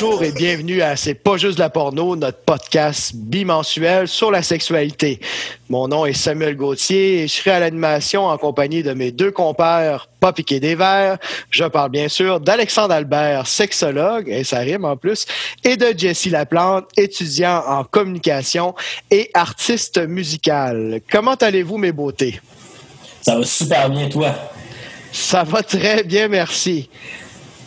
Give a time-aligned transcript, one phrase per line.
[0.00, 4.42] Bonjour et bienvenue à C'est pas juste de la porno, notre podcast bimensuel sur la
[4.42, 5.20] sexualité.
[5.68, 9.30] Mon nom est Samuel Gauthier et je serai à l'animation en compagnie de mes deux
[9.30, 11.18] compères, pas piqué des verres.
[11.50, 15.26] Je parle bien sûr d'Alexandre Albert, sexologue, et ça rime en plus,
[15.64, 18.74] et de Jessie Laplante, étudiant en communication
[19.10, 21.02] et artiste musical.
[21.12, 22.40] Comment allez-vous, mes beautés?
[23.20, 24.34] Ça va super bien, toi?
[25.12, 26.88] Ça va très bien, merci.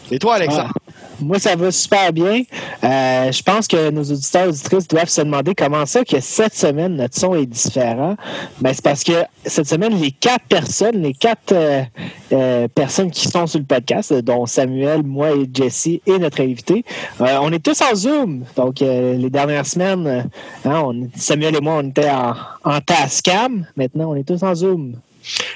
[0.09, 0.73] Et toi, Alexandre?
[0.75, 0.82] Ah,
[1.23, 2.43] moi, ça va super bien.
[2.83, 6.53] Euh, je pense que nos auditeurs et auditrices doivent se demander comment ça que cette
[6.53, 8.15] semaine, notre son est différent.
[8.59, 11.83] Ben, c'est parce que cette semaine, les quatre personnes, les quatre euh,
[12.31, 16.83] euh, personnes qui sont sur le podcast, dont Samuel, moi et Jessie et notre invité,
[17.19, 18.45] on est tous en Zoom.
[18.55, 20.29] Donc, les dernières semaines,
[20.65, 23.65] hein, Samuel et moi, on était en, en Tascam.
[23.75, 24.95] Maintenant, on est tous en Zoom.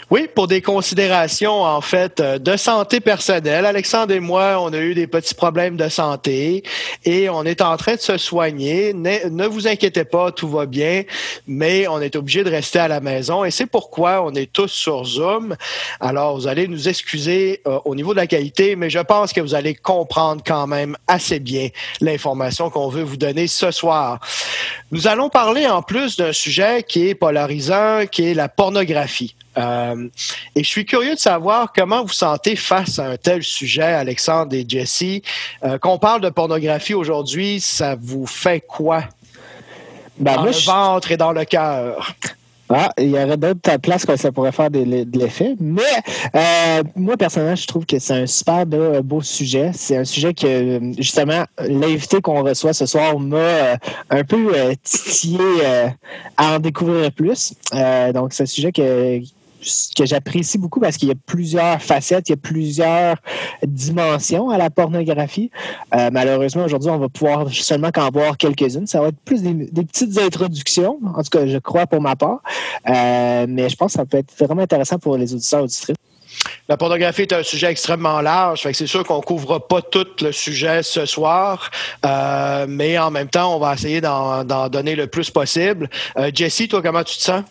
[0.09, 3.65] Oui, pour des considérations, en fait, euh, de santé personnelle.
[3.65, 6.63] Alexandre et moi, on a eu des petits problèmes de santé
[7.03, 8.93] et on est en train de se soigner.
[8.93, 11.03] Ne, vous inquiétez pas, tout va bien,
[11.47, 14.71] mais on est obligé de rester à la maison et c'est pourquoi on est tous
[14.71, 15.55] sur Zoom.
[15.99, 19.41] Alors, vous allez nous excuser euh, au niveau de la qualité, mais je pense que
[19.41, 24.19] vous allez comprendre quand même assez bien l'information qu'on veut vous donner ce soir.
[24.91, 29.35] Nous allons parler en plus d'un sujet qui est polarisant, qui est la pornographie.
[29.57, 30.07] Euh,
[30.55, 34.53] et je suis curieux de savoir comment vous sentez face à un tel sujet, Alexandre
[34.53, 35.21] et Jessie.
[35.63, 39.03] Euh, qu'on parle de pornographie aujourd'hui, ça vous fait quoi?
[40.19, 42.15] Ben, dans le ventre et dans le cœur.
[42.69, 45.55] Ah, il y aurait d'autres places que ça pourrait faire de, l'effet.
[45.57, 45.81] Mais
[46.35, 49.71] euh, moi, personnellement, je trouve que c'est un super beau, sujet.
[49.73, 53.77] C'est un sujet que, justement, l'invité qu'on reçoit ce soir m'a
[54.09, 54.51] un peu
[54.83, 55.39] titillé
[56.35, 57.53] à en découvrir plus.
[58.13, 59.21] donc, c'est un sujet que,
[59.95, 63.17] que j'apprécie beaucoup parce qu'il y a plusieurs facettes, il y a plusieurs
[63.63, 65.51] dimensions à la pornographie.
[65.95, 68.87] Euh, malheureusement, aujourd'hui, on va pouvoir seulement qu'en voir quelques-unes.
[68.87, 72.41] Ça va être plus des, petites introductions, en tout cas, je crois pour ma part.
[72.89, 75.95] Euh, mais je pense que ça peut être vraiment intéressant pour les auditeurs auditrices.
[76.69, 80.83] La pornographie est un sujet extrêmement large, c'est sûr qu'on couvre pas tout le sujet
[80.83, 81.71] ce soir,
[82.05, 85.89] euh, mais en même temps, on va essayer d'en donner le plus possible.
[86.33, 87.43] Jessie, toi, comment tu te sens?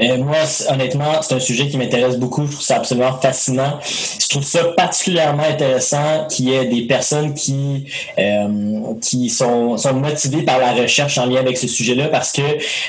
[0.00, 0.36] Euh, moi,
[0.70, 2.46] honnêtement, c'est un sujet qui m'intéresse beaucoup.
[2.46, 3.78] Je trouve ça absolument fascinant.
[3.82, 7.86] Je trouve ça particulièrement intéressant qu'il y ait des personnes qui
[8.18, 12.42] euh, qui sont, sont motivées par la recherche en lien avec ce sujet-là parce que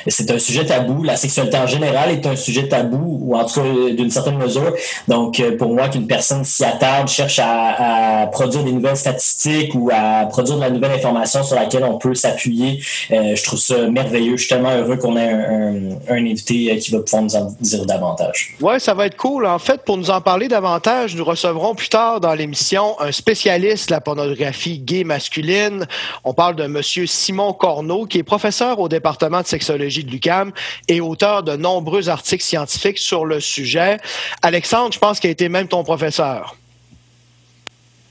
[0.07, 1.03] c'est un sujet tabou.
[1.03, 4.73] La sexualité en général est un sujet tabou, ou en tout cas d'une certaine mesure.
[5.07, 9.73] Donc, euh, pour moi, qu'une personne s'y attarde, cherche à, à, produire des nouvelles statistiques
[9.75, 12.81] ou à produire de la nouvelle information sur laquelle on peut s'appuyer,
[13.11, 14.35] euh, je trouve ça merveilleux.
[14.35, 15.73] Je suis tellement heureux qu'on ait un, un,
[16.09, 18.55] un invité qui va pouvoir nous en dire davantage.
[18.61, 19.45] Oui, ça va être cool.
[19.45, 23.89] En fait, pour nous en parler davantage, nous recevrons plus tard dans l'émission un spécialiste
[23.89, 25.87] de la pornographie gay masculine.
[26.23, 26.81] On parle de M.
[26.81, 30.51] Simon Corneau, qui est professeur au département de sexologie de l'UCAM
[30.87, 33.97] et auteur de nombreux articles scientifiques sur le sujet.
[34.41, 36.55] Alexandre, je pense qu'il a été même ton professeur.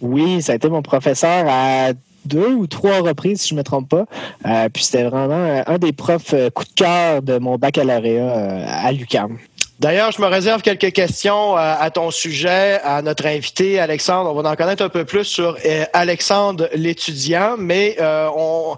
[0.01, 1.93] Oui, ça a été mon professeur à
[2.29, 4.05] deux ou trois reprises, si je ne me trompe pas.
[4.47, 8.65] Euh, puis c'était vraiment un des profs euh, coup de cœur de mon baccalauréat euh,
[8.67, 9.39] à l'UQAM.
[9.81, 14.35] D'ailleurs, je me réserve quelques questions à ton sujet, à notre invité, Alexandre.
[14.35, 15.57] On va en connaître un peu plus sur
[15.93, 18.75] Alexandre l'étudiant, mais on...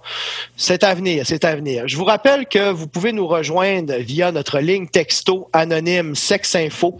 [0.58, 1.84] c'est à venir, c'est à venir.
[1.86, 6.98] Je vous rappelle que vous pouvez nous rejoindre via notre ligne texto anonyme Sexinfo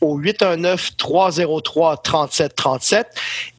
[0.00, 3.04] au 819-303-3737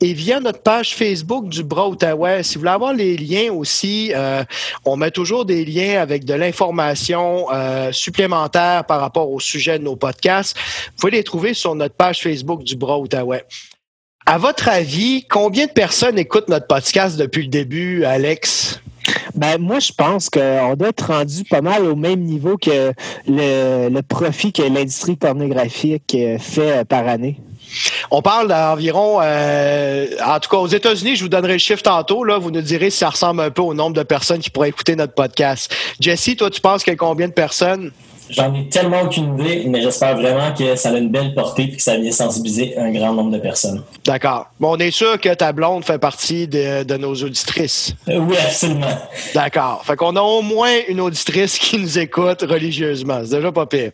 [0.02, 2.44] et via notre page Facebook du Bras Outaouais.
[2.44, 4.44] Si vous voulez avoir les liens aussi, euh,
[4.86, 9.84] on met toujours des liens avec de l'information euh, supplémentaire par rapport au sujet de
[9.84, 10.58] nos podcasts.
[10.58, 13.46] Vous pouvez les trouver sur notre page Facebook du Bras Outaouais.
[14.26, 18.80] À votre avis, combien de personnes écoutent notre podcast depuis le début, Alex?
[19.36, 22.94] Ben, moi, je pense qu'on doit être rendu pas mal au même niveau que
[23.28, 27.38] le, profit que l'industrie pornographique fait par année.
[28.10, 32.24] On parle d'environ, euh, en tout cas aux États-Unis, je vous donnerai le chiffre tantôt.
[32.24, 34.70] Là, vous nous direz si ça ressemble un peu au nombre de personnes qui pourraient
[34.70, 35.74] écouter notre podcast.
[36.00, 37.92] Jesse, toi, tu penses qu'il y a combien de personnes?
[38.32, 41.76] J'en ai tellement aucune idée, mais j'espère vraiment que ça a une belle portée et
[41.76, 43.84] que ça vient sensibiliser un grand nombre de personnes.
[44.06, 44.48] D'accord.
[44.60, 47.94] Bon, on est sûr que ta blonde fait partie de, nos auditrices.
[48.08, 48.88] Euh, oui, absolument.
[49.36, 49.84] D'accord.
[49.86, 53.22] Fait qu'on a au moins une auditrice qui nous écoute religieusement.
[53.24, 53.92] C'est déjà pas pire.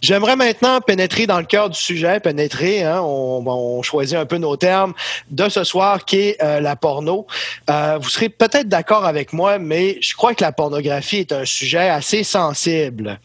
[0.00, 4.56] J'aimerais maintenant pénétrer dans le cœur du sujet, pénétrer, hein, on, choisit un peu nos
[4.56, 4.92] termes,
[5.30, 7.26] de ce soir qui est euh, la porno.
[7.70, 11.44] Euh, vous serez peut-être d'accord avec moi, mais je crois que la pornographie est un
[11.44, 13.18] sujet assez sensible.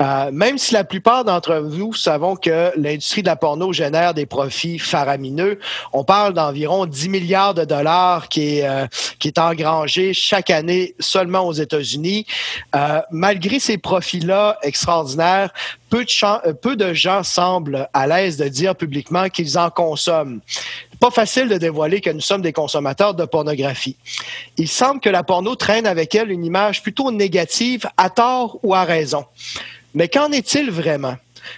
[0.00, 4.26] Euh, même si la plupart d'entre nous savons que l'industrie de la porno génère des
[4.26, 5.58] profits faramineux,
[5.92, 8.86] on parle d'environ 10 milliards de dollars qui est, euh,
[9.18, 12.26] qui est engrangé chaque année seulement aux États-Unis.
[12.74, 15.52] Euh, malgré ces profits-là extraordinaires,
[15.90, 20.40] peu de gens semblent à l'aise de dire publiquement qu'ils en consomment
[21.02, 23.96] pas facile de dévoiler que nous sommes des consommateurs de pornographie.
[24.56, 28.72] Il semble que la porno traîne avec elle une image plutôt négative, à tort ou
[28.72, 29.24] à raison.
[29.94, 31.16] Mais qu'en est-il vraiment?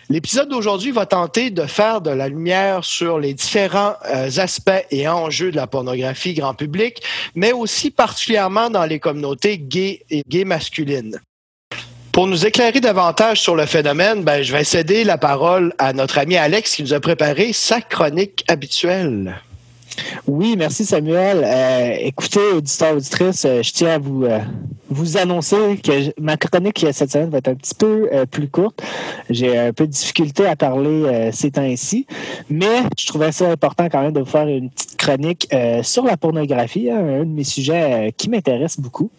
[0.09, 5.07] L'épisode d'aujourd'hui va tenter de faire de la lumière sur les différents euh, aspects et
[5.09, 7.03] enjeux de la pornographie grand public,
[7.35, 11.21] mais aussi particulièrement dans les communautés gays et gays masculines.
[12.15, 16.19] Pour nous éclairer davantage sur le phénomène, ben, je vais céder la parole à notre
[16.19, 19.43] ami Alex qui nous a préparé sa chronique habituelle.
[20.29, 21.43] Oui, merci Samuel.
[21.45, 24.39] Euh, écoutez, auditeurs, auditrices, euh, je tiens à vous, euh,
[24.91, 28.81] vous annoncer que ma chronique cette semaine va être un petit peu plus courte.
[29.29, 32.07] J'ai un peu de difficulté à parler ces temps-ci,
[32.49, 35.49] mais je trouvais ça important quand même de vous faire une petite chronique
[35.83, 39.11] sur la pornographie, hein, un de mes sujets qui m'intéresse beaucoup.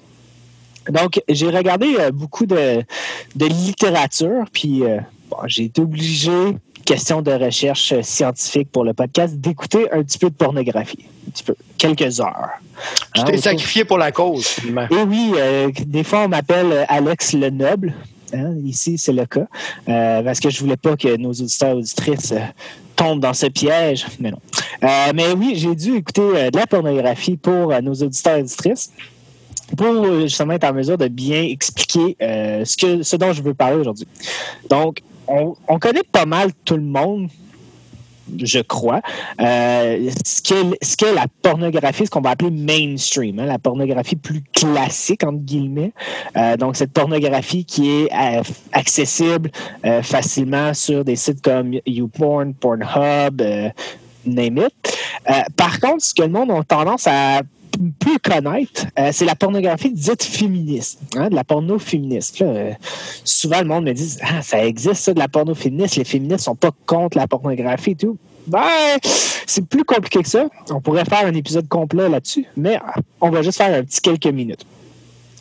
[0.89, 2.83] Donc, j'ai regardé beaucoup de,
[3.35, 4.83] de littérature, puis
[5.47, 6.31] j'ai été obligé
[6.85, 11.05] question de recherche scientifique pour le podcast, d'écouter un petit peu de pornographie.
[11.27, 11.55] Un petit peu.
[11.77, 12.49] Quelques heures.
[13.13, 14.57] Tu t'es hein, sacrifié pour la cause.
[14.91, 17.93] Et oui, euh, des fois, on m'appelle Alex le Noble.
[18.33, 19.47] Hein, ici, c'est le cas.
[19.89, 22.39] Euh, parce que je voulais pas que nos auditeurs et auditrices euh,
[22.95, 24.05] tombent dans ce piège.
[24.19, 24.39] Mais non.
[24.81, 28.91] mais oui, j'ai dû écouter de la pornographie pour nos auditeurs et auditrices
[29.77, 33.77] pour justement être en mesure de bien expliquer ce, que, ce dont je veux parler
[33.77, 34.07] aujourd'hui.
[34.69, 37.29] Donc, on, connaît pas mal tout le monde
[38.41, 39.01] je crois,
[39.39, 40.41] euh, ce
[40.97, 45.93] qu'est la pornographie, ce qu'on va appeler mainstream, hein, la pornographie plus classique, entre guillemets.
[46.35, 48.41] Euh, donc, cette pornographie qui est euh,
[48.71, 49.51] accessible
[50.01, 53.43] facilement sur des sites comme YouPorn, Pornhub,
[54.25, 54.97] name it.
[55.55, 57.41] par contre, ce que le monde a tendance à
[57.77, 62.41] peut connaître, euh, c'est la pornographie dite féministe, hein, de la porno féministe.
[62.41, 62.71] Euh,
[63.23, 65.95] souvent, le monde me dit ah, ça existe, ça, de la porno féministe.
[65.95, 68.17] Les féministes sont pas contre la pornographie et tout.
[68.47, 68.61] Ben,
[69.01, 70.47] c'est plus compliqué que ça.
[70.69, 72.79] On pourrait faire un épisode complet là-dessus, mais
[73.19, 74.65] on va juste faire un petit quelques minutes.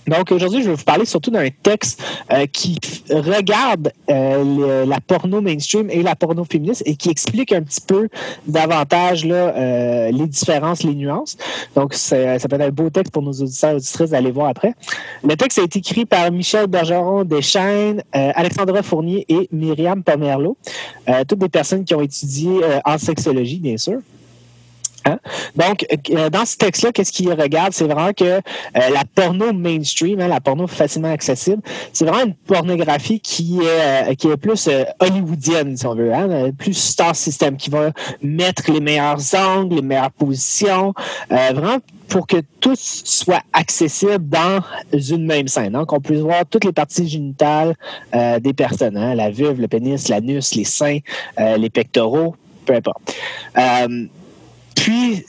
[0.06, 2.78] Donc aujourd'hui, je vais vous parler surtout d'un texte euh, qui
[3.10, 8.08] regarde euh, la porno mainstream et la porno féministe et qui explique un petit peu
[8.46, 11.36] davantage là, euh, les différences, les nuances.
[11.74, 14.74] Donc ça peut être un beau texte pour nos auditeurs et auditrices d'aller voir après.
[15.22, 20.56] Le texte a été écrit par Michel Bergeron Deschaines, Alexandra Fournier et Myriam Pomerleau,
[21.28, 24.00] toutes des personnes qui ont étudié en sexologie, bien sûr.
[25.06, 25.18] Hein?
[25.54, 27.72] Donc, euh, dans ce texte-là, qu'est-ce qu'il regarde?
[27.72, 28.40] C'est vraiment que euh,
[28.72, 31.62] la porno mainstream, hein, la porno facilement accessible,
[31.92, 34.68] c'est vraiment une pornographie qui est, euh, qui est plus
[35.00, 37.90] hollywoodienne, si on veut, hein, plus star system, qui va
[38.22, 40.94] mettre les meilleurs angles, les meilleures positions,
[41.28, 41.78] vraiment
[42.08, 44.60] pour que tout soit accessible dans
[44.92, 45.72] une même scène.
[45.72, 47.74] Donc, on peut voir toutes les parties génitales
[48.40, 50.98] des personnes, la vulve, le pénis, l'anus, les seins,
[51.38, 52.36] les pectoraux,
[52.66, 53.14] peu importe.
[54.74, 55.24] Puis,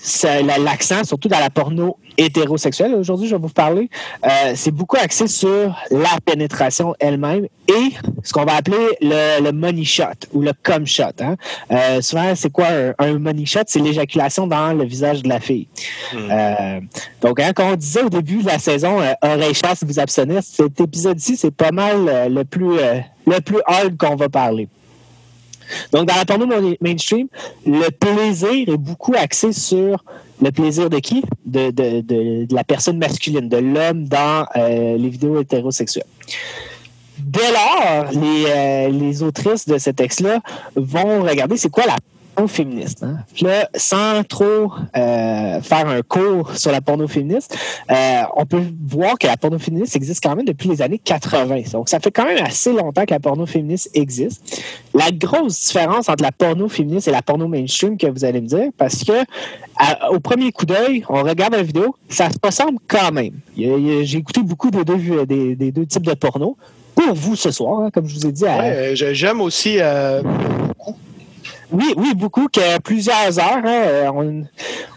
[0.60, 3.90] l'accent, surtout dans la porno hétérosexuelle, aujourd'hui, je vais vous parler,
[4.26, 7.92] euh, c'est beaucoup axé sur la pénétration elle-même et
[8.24, 11.04] ce qu'on va appeler le, money shot ou le cum shot.
[11.20, 11.36] Hein.
[11.72, 13.64] Euh, souvent, c'est quoi un, money shot?
[13.68, 15.68] C'est l'éjaculation dans le visage de la fille.
[16.14, 16.30] Hmm.
[16.32, 16.80] Euh,
[17.22, 20.80] donc, hein, quand on disait au début de la saison, oreille chasse, vous abstenir, cet
[20.80, 22.78] épisode-ci, c'est pas mal le plus,
[23.26, 24.68] le plus hard qu'on va parler.
[25.92, 26.48] Donc, dans la porno
[26.82, 27.28] mainstream,
[27.66, 30.04] le plaisir est beaucoup axé sur
[30.42, 31.24] le plaisir de qui?
[31.46, 36.06] De, la personne masculine, de l'homme dans euh, les vidéos hétérosexuelles.
[37.18, 40.42] Dès lors, les, euh, les autrices de ce texte-là
[40.76, 41.96] vont regarder c'est quoi la
[42.48, 43.04] féministe.
[43.04, 43.18] Hein?
[43.42, 47.58] là, sans trop euh, faire un cours sur la porno féministe,
[47.92, 51.72] euh, on peut voir que la porno féministe existe quand même depuis les années 80.
[51.72, 54.62] Donc, ça fait quand même assez longtemps que la porno féministe existe.
[54.94, 58.48] La grosse différence entre la porno féministe et la porno mainstream que vous allez me
[58.48, 59.14] dire, parce que
[60.10, 63.34] au premier coup d'œil, on regarde la vidéo, ça se ressemble quand même.
[63.58, 66.58] J'ai écouté beaucoup des deux, types de porno
[66.96, 68.46] pour vous ce soir, hein, comme je vous ai dit.
[68.94, 70.22] J'aime aussi euh,
[71.72, 73.64] oui, oui, beaucoup, que plusieurs heures.
[73.66, 74.46] Hein,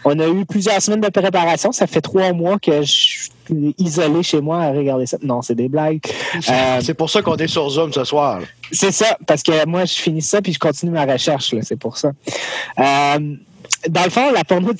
[0.05, 1.71] on, a eu plusieurs semaines de préparation.
[1.71, 5.17] Ça fait trois mois que je suis isolé chez moi à regarder ça.
[5.21, 6.01] Non, c'est des blagues.
[6.81, 8.41] c'est pour ça qu'on est sur Zoom ce soir.
[8.71, 11.55] C'est ça, parce que moi, je finis ça puis je continue ma recherche.
[11.61, 12.11] C'est pour ça.
[12.79, 13.35] Euh,
[13.87, 14.71] dans le fond, la porno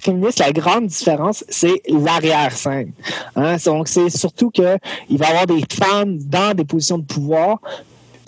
[0.00, 2.92] féministe, la grande différence, c'est l'arrière-scène.
[3.36, 3.56] Hein.
[3.64, 7.58] Donc, c'est surtout qu'il va y avoir des femmes dans des positions de pouvoir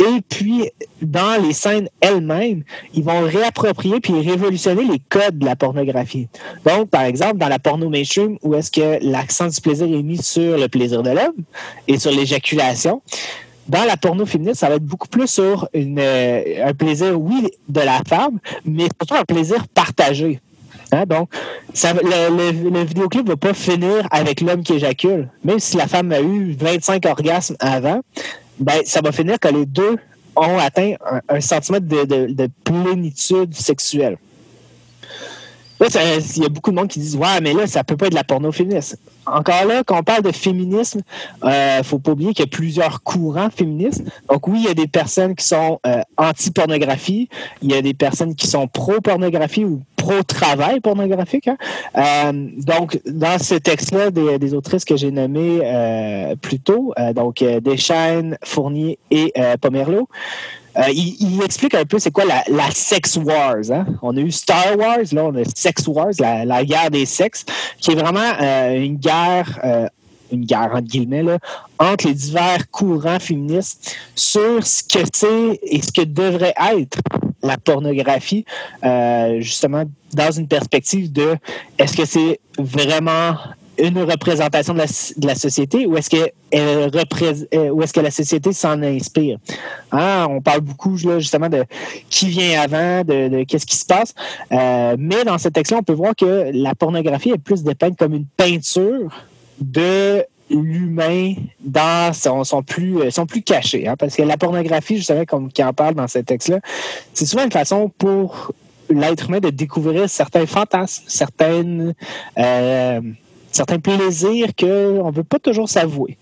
[0.00, 0.70] Et puis,
[1.00, 6.28] dans les scènes elles-mêmes, ils vont réapproprier puis révolutionner les codes de la pornographie.
[6.64, 10.22] Donc, par exemple, dans la porno mainstream, où est-ce que l'accent du plaisir est mis
[10.22, 11.44] sur le plaisir de l'homme
[11.86, 13.02] et sur l'éjaculation,
[13.68, 17.80] dans la porno féministe, ça va être beaucoup plus sur euh, un plaisir, oui, de
[17.80, 20.40] la femme, mais surtout un plaisir partagé.
[20.92, 21.04] Hein?
[21.06, 21.30] Donc,
[21.72, 25.28] ça, le, le, vidéoclip ne va pas finir avec l'homme qui éjacule.
[25.44, 28.00] Même si la femme a eu 25 orgasmes avant,
[28.58, 29.96] ben, ça va finir que les deux
[30.36, 30.94] ont atteint
[31.28, 34.16] un, sentiment de, de, plénitude sexuelle.
[35.80, 38.12] il y a beaucoup de monde qui disent Ouais, mais là, ça peut pas être
[38.12, 38.50] de la porno
[39.26, 41.02] encore là, quand on parle de féminisme,
[41.42, 44.04] il euh, ne faut pas oublier qu'il y a plusieurs courants féministes.
[44.28, 47.28] Donc oui, il y a des personnes qui sont euh, anti-pornographie,
[47.62, 51.48] il y a des personnes qui sont pro-pornographie ou pro-travail pornographique.
[51.48, 51.56] Hein.
[51.96, 55.60] Euh, donc, dans ce texte-là, des, autrices que j'ai nommées
[56.42, 60.08] plus tôt, donc Deschaines, Fournier et Pomerleau,
[60.76, 63.70] euh, il, explique un peu c'est quoi la, sex wars.
[63.70, 63.86] Hein?
[64.02, 67.44] On a eu Star Wars, là on a sex wars, la, guerre des sexes,
[67.78, 69.86] qui est vraiment euh, une guerre, euh,
[70.32, 71.38] une guerre entre guillemets, là,
[71.78, 76.98] entre les divers courants féministes sur ce que c'est et ce que devrait être
[77.42, 78.44] la pornographie,
[79.38, 81.36] justement dans une perspective de
[81.78, 83.36] est-ce que c'est vraiment
[83.78, 88.82] une représentation de la, société ou est-ce que euh, ou est-ce que la société s'en
[88.82, 89.38] inspire?
[89.92, 90.26] Hein?
[90.30, 91.64] on parle beaucoup justement de
[92.08, 94.14] qui vient avant de, qu'est-ce qui se passe
[94.52, 98.14] euh, mais dans ce texte-là on peut voir que la pornographie est plus dépeinte comme
[98.14, 99.24] une peinture
[99.60, 103.96] de l'humain dans son, plus euh, son plus caché hein?
[103.98, 106.60] parce que la pornographie justement comme qui en parle dans ce texte-là
[107.12, 108.52] c'est souvent une façon pour
[108.90, 111.94] l'être humain de découvrir certains fantasmes certaines
[113.54, 116.18] certains plaisirs qu'on ne veut pas toujours s'avouer.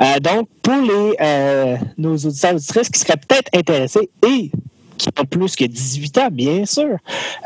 [0.00, 4.50] Euh, donc, pour les, euh, nos auditeurs auditrices qui seraient peut-être intéressés et
[4.96, 6.96] qui ont plus que 18 ans, bien sûr,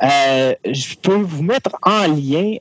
[0.03, 2.57] euh, je peux vous mettre en lien.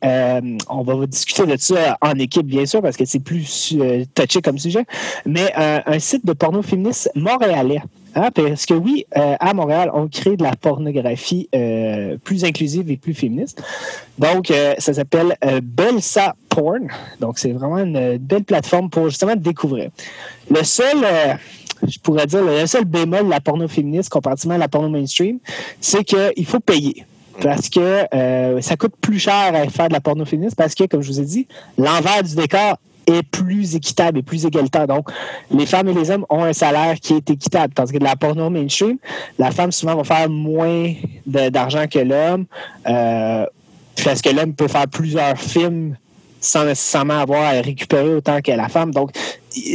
[0.70, 3.76] on va discuter de ça en équipe, bien sûr, parce que c'est plus
[4.14, 4.86] touché comme sujet,
[5.26, 7.82] mais un site de porno féministe montréalais
[8.18, 12.90] ah, parce que oui, euh, à Montréal, on crée de la pornographie euh, plus inclusive
[12.90, 13.62] et plus féministe.
[14.18, 16.88] Donc, euh, ça s'appelle Belsa Porn.
[17.20, 19.90] Donc, c'est vraiment une belle plateforme pour justement découvrir.
[20.50, 20.96] Le seul,
[21.88, 25.40] je pourrais dire, le seul bémol de la porno féministe comparativement à la porno mainstream,
[25.80, 27.06] c'est qu'il faut payer
[27.42, 28.06] parce que
[28.62, 31.20] ça coûte plus cher à faire de la porno féministe parce que, comme je vous
[31.20, 32.78] ai dit, l'envers du décor
[33.08, 34.88] est plus équitable et plus égalitaire.
[34.88, 35.10] Donc,
[35.52, 37.74] les femmes et les hommes ont un salaire qui est équitable.
[37.74, 38.98] Tandis que de la porno mainstream,
[39.38, 40.94] la femme souvent va faire moins
[41.26, 42.46] d'argent que l'homme.
[42.88, 43.46] Euh,
[44.04, 45.96] parce que l'homme peut faire plusieurs films
[46.46, 48.92] sans nécessairement avoir à récupérer autant que la femme.
[48.92, 49.12] Donc,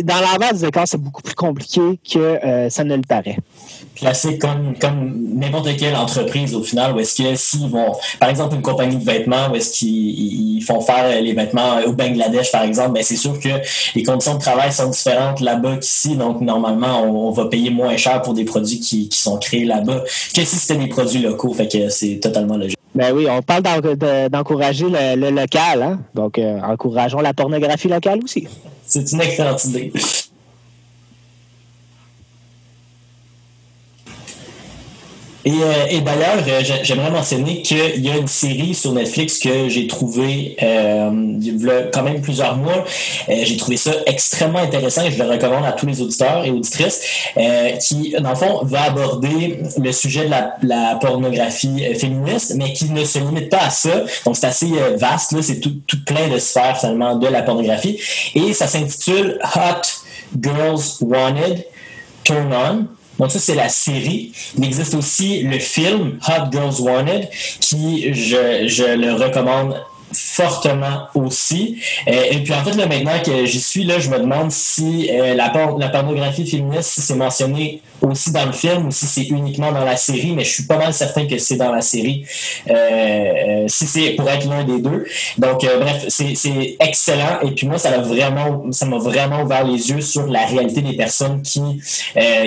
[0.03, 1.81] dans l'envers du décor, c'est beaucoup plus compliqué
[2.13, 3.39] que euh, ça ne le paraît.
[3.95, 8.55] Placé comme, comme n'importe quelle entreprise au final, où est-ce que s'ils vont, par exemple,
[8.55, 12.93] une compagnie de vêtements, où est-ce qu'ils font faire les vêtements au Bangladesh, par exemple,
[12.93, 13.49] ben c'est sûr que
[13.95, 16.17] les conditions de travail sont différentes là-bas qu'ici.
[16.17, 20.03] Donc, normalement, on, va payer moins cher pour des produits qui, qui sont créés là-bas
[20.35, 21.53] que si c'était des produits locaux.
[21.55, 22.80] Fait que c'est totalement logique.
[22.95, 23.63] Ben oui, on parle
[24.29, 26.01] d'encourager le, local, hein?
[26.15, 28.49] donc euh, encourageons la pornographie locale aussi.
[28.85, 29.93] C'est une excellente idée.
[35.47, 39.87] Euh, et, d'ailleurs, euh, j'aimerais mentionner qu'il y a une série sur Netflix que j'ai
[39.87, 42.85] trouvé euh, il y a quand même plusieurs mois.
[43.29, 47.01] j'ai trouvé ça extrêmement intéressant et je le recommande à tous les auditeurs et auditrices
[47.89, 50.31] qui, dans le fond, va aborder le sujet de
[50.69, 54.05] la, pornographie féministe, mais qui ne se limite pas à ça.
[54.25, 55.41] Donc, c'est assez vaste.
[55.41, 57.99] C'est tout, tout plein de sphères, finalement, de la pornographie.
[58.35, 59.83] Et ça s'intitule Hot
[60.39, 61.65] Girls Wanted
[62.25, 63.00] Turn On.
[63.21, 64.33] Donc ça, c'est la série.
[64.57, 67.29] Il existe aussi le film Hot Girls Wanted
[67.61, 69.77] qui, je, je le recommande
[70.13, 71.83] fortement aussi.
[72.09, 75.11] Euh, et puis en fait, là, maintenant que j'y suis, là, je me demande si
[75.13, 79.29] euh, la, la pornographie féministe, si c'est mentionné aussi dans le film ou si c'est
[79.29, 82.25] uniquement dans la série, mais je suis pas mal certain que c'est dans la série,
[82.69, 85.07] euh, si c'est pour être l'un des deux.
[85.39, 87.41] Donc bref, c'est excellent.
[87.43, 90.83] Et puis moi, ça m'a vraiment, ça m'a vraiment ouvert les yeux sur la réalité
[90.83, 91.61] des personnes qui,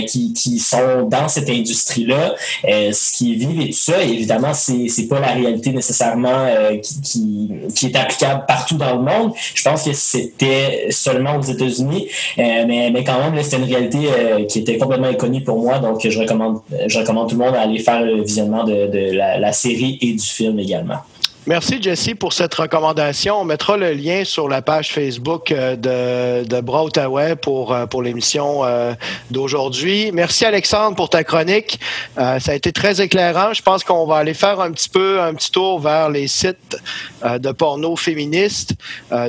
[0.08, 4.04] qui, qui sont dans cette industrie-là, ce qui vivent et tout ça.
[4.04, 6.48] Et évidemment, c'est pas la réalité nécessairement
[6.82, 9.34] qui, qui qui est applicable partout dans le monde.
[9.54, 12.08] Je pense que c'était seulement aux États-Unis,
[12.40, 15.80] euh, mais, mais quand même, c'était une réalité euh, qui était complètement inconnue pour moi.
[15.80, 19.54] Donc, je recommande, je recommande tout le monde à aller faire le visionnement de, la,
[19.54, 20.98] série et du film également.
[21.46, 23.42] Merci, Jesse, pour cette recommandation.
[23.42, 28.64] On mettra le lien sur la page Facebook euh, de, de pour, euh, pour l'émission
[28.64, 28.94] euh,
[29.30, 30.12] d'aujourd'hui.
[30.14, 31.82] Merci, Alexandre, pour ta chronique.
[32.16, 33.54] ça a été très éclairant.
[33.54, 36.78] Je pense qu'on va aller faire un petit peu un petit tour vers les sites
[37.26, 38.76] de porno féministes,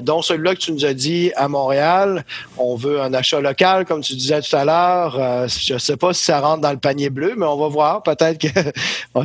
[0.02, 2.24] dont celui-là que tu nous as dit à Montréal.
[2.58, 5.48] On veut un achat local, comme tu disais tout à l'heure.
[5.48, 8.02] je ne sais pas si ça rentre dans le panier bleu, mais on va voir.
[8.02, 8.48] Peut-être que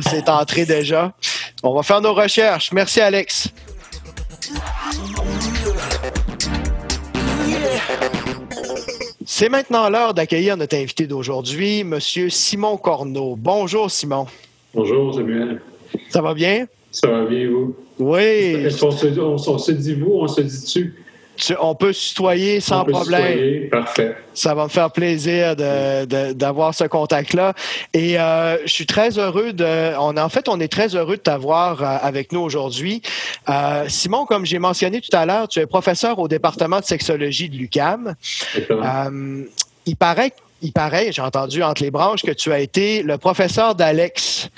[0.00, 1.12] c'est entré déjà.
[1.62, 2.72] On va faire nos recherches.
[3.00, 3.48] Alex.
[9.26, 11.98] C'est maintenant l'heure d'accueillir notre invité d'aujourd'hui, M.
[12.00, 13.36] Simon Corneau.
[13.36, 14.26] Bonjour, Simon.
[14.74, 15.60] Bonjour, Samuel.
[16.08, 16.66] Ça va bien?
[16.90, 17.76] Ça va bien, vous?
[17.98, 18.20] Oui.
[18.20, 20.40] Est-ce qu'on se, on se dit vous, on se
[21.60, 23.68] on peut se tutoyer sans problème.
[23.70, 24.16] parfait.
[24.34, 27.54] Ça va me faire plaisir d'avoir ce contact-là.
[27.92, 29.96] Et euh, je suis très heureux de.
[29.98, 33.02] On, en fait, on est très heureux de t'avoir euh, avec nous aujourd'hui.
[33.48, 37.48] Euh, Simon, comme j'ai mentionné tout à l'heure, tu es professeur au département de sexologie
[37.48, 38.14] de l'UCAM.
[39.86, 40.32] il paraît,
[40.62, 44.50] il paraît, j'ai entendu entre les branches que tu as été le professeur d'Alex.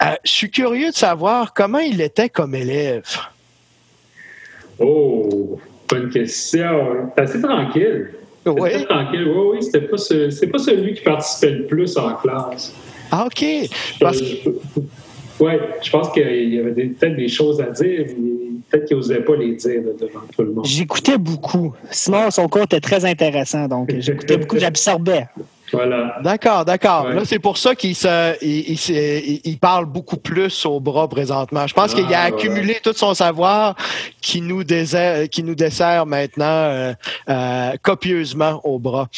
[0.00, 3.04] je suis curieux de savoir comment il était comme élève.
[4.78, 7.10] Oh, Bonne question.
[7.16, 8.10] assez tranquille.
[8.46, 8.84] Oui.
[8.84, 9.28] tranquille.
[9.28, 12.74] Oui, oui, c'était pas, ce, pas celui qui participait le plus en classe.
[13.10, 13.44] Ah, OK.
[15.40, 18.43] Oui, je pense qu'il y avait peut-être des choses à dire, mais
[18.74, 20.66] peut-être qu'il n'osait pas les dire devant tout le monde.
[20.66, 21.74] J'écoutais beaucoup.
[21.90, 25.26] Sinon, son cours était très intéressant, donc j'écoutais beaucoup, j'absorbais.
[25.72, 26.18] Voilà.
[26.22, 27.08] D'accord, d'accord.
[27.08, 31.66] Là, c'est pour ça qu'il se, il, parle beaucoup plus au bras présentement.
[31.66, 33.74] Je pense qu'il a ah, accumulé tout son savoir
[34.20, 36.92] qui nous, dessert, qui nous dessert maintenant euh,
[37.28, 39.08] euh, copieusement au bras.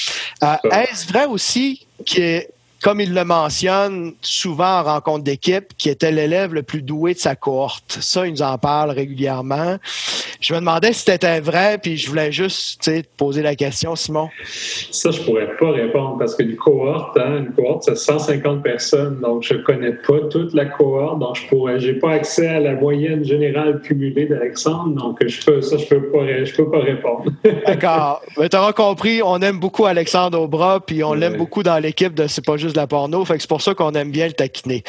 [0.43, 2.41] Euh, est-ce vrai aussi que
[2.83, 7.19] comme il le mentionne souvent en rencontre d'équipe, qui était l'élève le plus doué de
[7.19, 7.99] sa cohorte.
[8.01, 9.77] Ça, il nous en parle régulièrement.
[10.41, 14.29] Je me demandais si c'était vrai, puis je voulais juste te poser la question, Simon.
[14.91, 19.21] Ça, je pourrais pas répondre parce que une cohorte, hein, une cohorte, c'est 150 personnes,
[19.21, 22.75] donc je connais pas toute la cohorte, donc je pourrais, j'ai pas accès à la
[22.75, 27.25] moyenne générale cumulée d'Alexandre, donc je peux, ça, je peux pas, je peux pas répondre.
[27.67, 28.23] D'accord.
[28.39, 32.15] Mais tu auras compris, on aime beaucoup Alexandre Aubras, puis on l'aime beaucoup dans l'équipe
[32.15, 34.27] de C'est pas juste de la porno, fait que c'est pour ça qu'on aime bien
[34.27, 34.83] le taquiner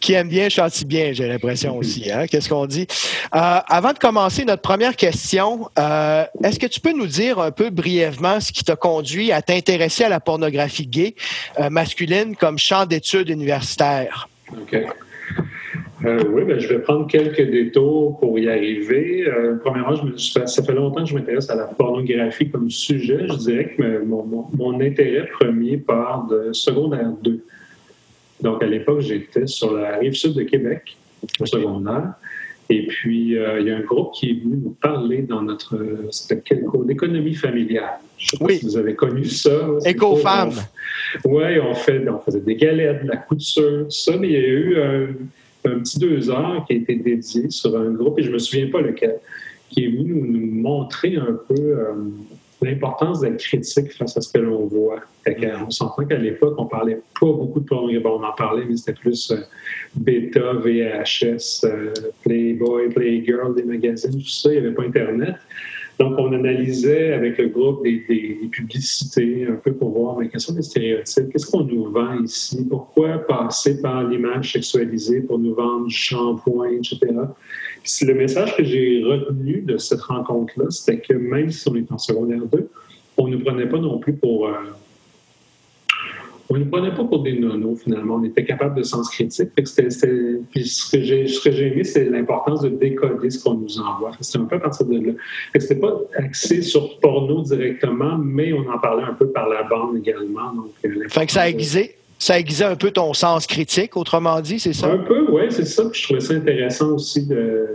[0.00, 2.10] qui aime bien châtie bien, j'ai l'impression aussi.
[2.10, 2.26] Hein?
[2.26, 2.86] Qu'est-ce qu'on dit?
[3.34, 7.50] Euh, avant de commencer notre première question, euh, est-ce que tu peux nous dire un
[7.50, 11.14] peu brièvement ce qui t'a conduit à t'intéresser à la pornographie gay
[11.58, 14.28] euh, masculine comme champ d'études universitaire?
[14.52, 14.76] OK.
[16.02, 19.30] Oui, ben, je vais prendre quelques détours pour y arriver.
[19.62, 23.26] premièrement, ça fait longtemps que je m'intéresse à la pornographie comme sujet.
[23.28, 27.44] Je dirais que mon, mon intérêt premier part de secondaire 2.
[28.42, 30.96] Donc, à l'époque, j'étais sur la rive sud de Québec,
[31.40, 32.14] au secondaire.
[32.70, 35.76] Et puis, euh, il y a un groupe qui est venu nous parler dans notre.
[36.10, 37.98] C'était quel cours D'économie familiale.
[38.16, 39.50] Je sais pas si vous avez connu ça.
[39.84, 40.52] Éco-femme.
[41.24, 44.36] Oui, on, fait, on faisait des galettes, de la couture, tout ça, mais il y
[44.36, 45.06] a eu un,
[45.62, 48.68] petit deux heures qui a été dédié sur un groupe, et je ne me souviens
[48.70, 49.18] pas lequel,
[49.68, 51.54] qui est venu nous, montrer un peu.
[51.54, 51.94] Euh,
[52.62, 55.00] l'importance d'être critique face à ce que l'on voit.
[55.26, 58.06] On s'entend qu'à l'époque, on parlait pas beaucoup de pornographie.
[58.06, 59.36] On en parlait, mais c'était plus euh,
[59.94, 61.92] bêta, VHS, euh,
[62.22, 64.52] Playboy, Playgirl, des magazines, tout ça.
[64.52, 65.36] Il n'y avait pas Internet.
[66.00, 67.98] Donc, on analysait avec le groupe des,
[68.50, 73.18] publicités un peu pour voir quels sont les stéréotypes, qu'est-ce qu'on nous vend ici, pourquoi
[73.18, 76.98] passer par l'image sexualisée pour nous vendre du shampoing, etc.
[77.84, 81.92] Puis le message que j'ai retenu de cette rencontre-là, c'était que même si on est
[81.92, 82.70] en secondaire 2,
[83.18, 84.46] on ne nous prenait pas non plus pour.
[84.46, 84.52] Euh,
[86.50, 88.16] on ne nous prenait pas pour des nonos, finalement.
[88.16, 89.50] On était capable de sens critique.
[89.54, 94.10] Puis ce que j'ai aimé, c'est l'importance de décoder ce qu'on nous envoie.
[94.20, 95.12] C'était un peu à partir de là.
[95.56, 99.96] C'était pas axé sur porno directement, mais on en parlait un peu par la bande
[99.96, 100.52] également.
[100.52, 104.40] Donc, euh, fait que ça a aiguisé, ça aiguisait un peu ton sens critique, autrement
[104.40, 104.88] dit, c'est ça?
[104.88, 105.84] Un peu, oui, c'est ça.
[105.92, 107.68] je trouvais ça intéressant aussi de,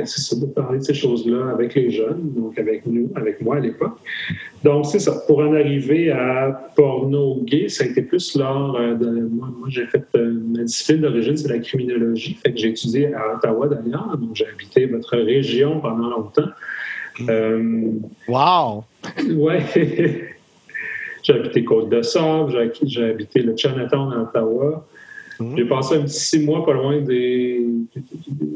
[0.00, 3.60] ben, de parler de ces choses-là avec les jeunes, donc avec nous, avec moi à
[3.60, 3.98] l'époque.
[4.64, 5.12] Donc, c'est ça.
[5.26, 9.28] Pour en arriver à porno gay, ça a été plus lors euh, de.
[9.30, 10.04] Moi, j'ai fait.
[10.16, 12.34] Euh, ma discipline d'origine, c'est la criminologie.
[12.42, 14.16] Fait que j'ai étudié à Ottawa d'ailleurs.
[14.18, 16.48] Donc, j'ai habité votre région pendant longtemps.
[17.20, 17.30] Hmm.
[17.30, 17.90] Euh,
[18.28, 18.84] wow!
[19.34, 19.62] Ouais.
[21.28, 24.86] J'ai habité Côte-de-Sable, j'ai habité le Chinatown à Ottawa.
[25.40, 25.56] Mmh.
[25.56, 27.64] J'ai passé un petit six mois pas loin des,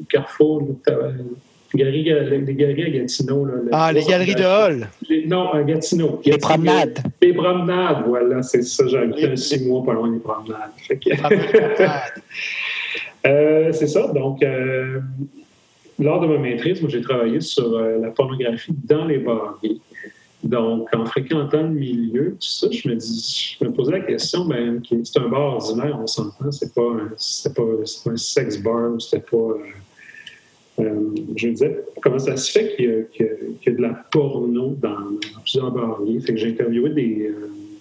[0.09, 3.47] carrefours, des galeries à Gatineau.
[3.71, 4.89] ah, les galeries de Hall.
[5.27, 6.21] non, à Gatineau.
[6.25, 6.99] Les promenades.
[7.21, 8.87] Les promenades, voilà, c'est ça.
[8.87, 10.73] J'ai habité un six mois pas loin des promenades.
[13.27, 14.43] euh, c'est ça, donc...
[14.43, 15.01] Euh,
[15.99, 19.59] lors de ma maîtrise, moi, j'ai travaillé sur euh, la pornographie dans les bars
[20.43, 24.45] Donc, en fréquentant le milieu, tout ça, je me, dis, je me posais la question,
[24.45, 27.63] ben, c'est un bar ordinaire, on s'entend, c'est pas, c'est pas,
[28.07, 29.37] un sex bar, c'était pas.
[29.37, 29.59] Euh,
[30.81, 34.77] euh, je me disais, comment ça se fait qu'il y, y, a de la porno
[34.81, 34.97] dans,
[35.43, 37.31] plusieurs bars Fait que j'ai interviewé des,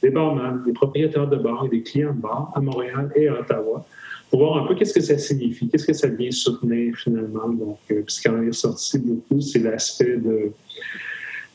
[0.02, 3.39] des barman, des propriétaires de bars et des clients de bars à Montréal et à
[3.39, 3.86] Ottawa
[4.32, 7.50] pour voir un peu qu'est-ce que ça signifie, qu'est-ce que ça vient soutenir finalement.
[7.50, 10.52] Donc, euh, ce qui en est ressorti beaucoup, c'est l'aspect de.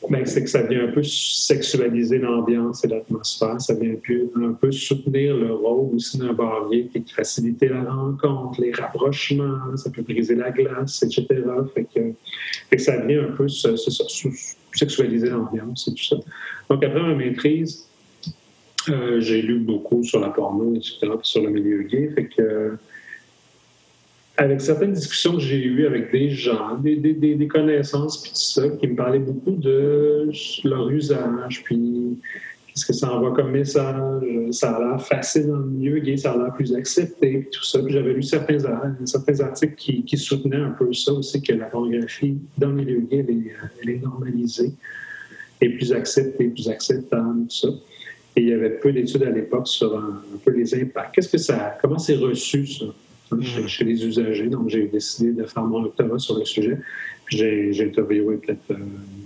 [0.09, 3.59] Ben, c'est que ça vient un peu sexualiser l'ambiance et l'atmosphère.
[3.59, 3.95] Ça vient
[4.35, 9.89] un peu, soutenir le rôle aussi d'un barrier qui faciliter la rencontre, les rapprochements, ça
[9.89, 11.25] peut briser la glace, etc.
[11.73, 11.87] Fait
[12.69, 13.47] que ça vient un peu
[14.73, 16.15] sexualiser l'ambiance et tout ça.
[16.69, 17.87] Donc, après ma maîtrise,
[18.89, 22.11] euh, j'ai lu beaucoup sur la porno, etc., sur le milieu gay.
[22.15, 22.77] Fait que,
[24.37, 28.87] avec certaines discussions que j'ai eues avec des gens, des, connaissances, puis tout ça, qui
[28.87, 30.29] me parlaient beaucoup de
[30.63, 32.19] leur usage, puis
[32.67, 36.33] qu'est-ce que ça envoie comme message, ça a l'air facile dans le milieu gay, ça
[36.33, 37.79] a l'air plus accepté, puis tout ça.
[37.79, 42.69] Puis j'avais lu certains, articles qui, soutenaient un peu ça aussi, que la pornographie dans
[42.69, 44.71] le milieu gay, elle est, elle est normalisée,
[45.61, 47.69] et plus acceptée, plus acceptable, tout ça.
[48.35, 51.15] Et il y avait peu d'études à l'époque sur un, peu les impacts.
[51.15, 52.85] Qu'est-ce que ça, comment c'est reçu ça?
[53.67, 56.77] Chez, les usagers Donc j'ai décidé de faire mon doctorat sur le sujet.
[57.27, 58.77] J'ai interviewé peut-être euh,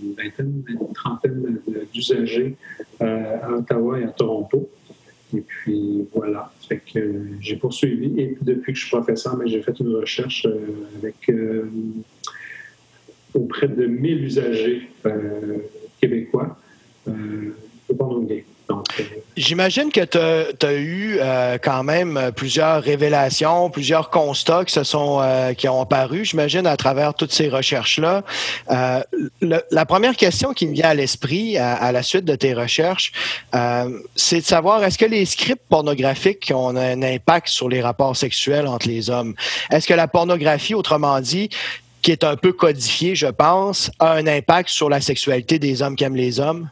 [0.04, 1.60] une vingtaine, une trentaine
[1.94, 2.56] d'usagers
[3.02, 4.70] euh, à Ottawa et à Toronto.
[5.36, 8.20] Et puis voilà, fait que j'ai poursuivi.
[8.20, 10.58] Et puis depuis que je suis professeur, j'ai fait une recherche euh,
[10.98, 11.32] avec
[13.34, 14.90] auprès de 1000 usagers
[16.02, 16.58] québécois
[17.98, 18.46] porno gay.
[19.38, 25.20] J'imagine que tu as, eu euh, quand même plusieurs révélations, plusieurs constats qui, se sont,
[25.22, 28.24] euh, qui ont apparu, j'imagine, à travers toutes ces recherches-là.
[28.70, 29.02] Euh,
[29.72, 33.12] la première question qui me vient à l'esprit à, la suite de tes recherches,
[34.16, 38.68] c'est de savoir est-ce que les scripts pornographiques ont un impact sur les rapports sexuels
[38.68, 39.36] entre les hommes?
[39.72, 41.50] Est-ce que la pornographie, autrement dit,
[42.02, 45.96] qui est un peu codifiée, je pense, a un impact sur la sexualité des hommes
[45.96, 46.70] qui aiment les hommes?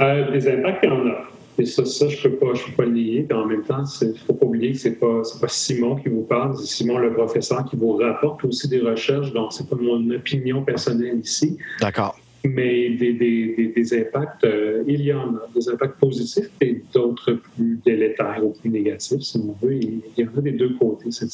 [0.00, 1.24] Euh, des impacts, il y en a.
[1.58, 3.26] Et ça, ça je ne peux, pas, peux pas le nier.
[3.32, 6.08] en même temps, il ne faut pas oublier que ce n'est pas, pas Simon qui
[6.08, 9.32] vous parle, c'est Simon le professeur qui vous rapporte aussi des recherches.
[9.32, 11.58] Donc, ce n'est pas mon opinion personnelle ici.
[11.80, 12.16] D'accord.
[12.44, 15.48] Mais des, des, des, impacts, euh, il y en a.
[15.52, 19.74] Des impacts positifs et d'autres plus délétères ou plus négatifs, si on veut.
[19.74, 21.28] Il, y en a des deux côtés, c'est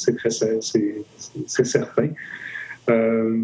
[1.67, 2.09] certain.
[2.91, 3.39] Euh,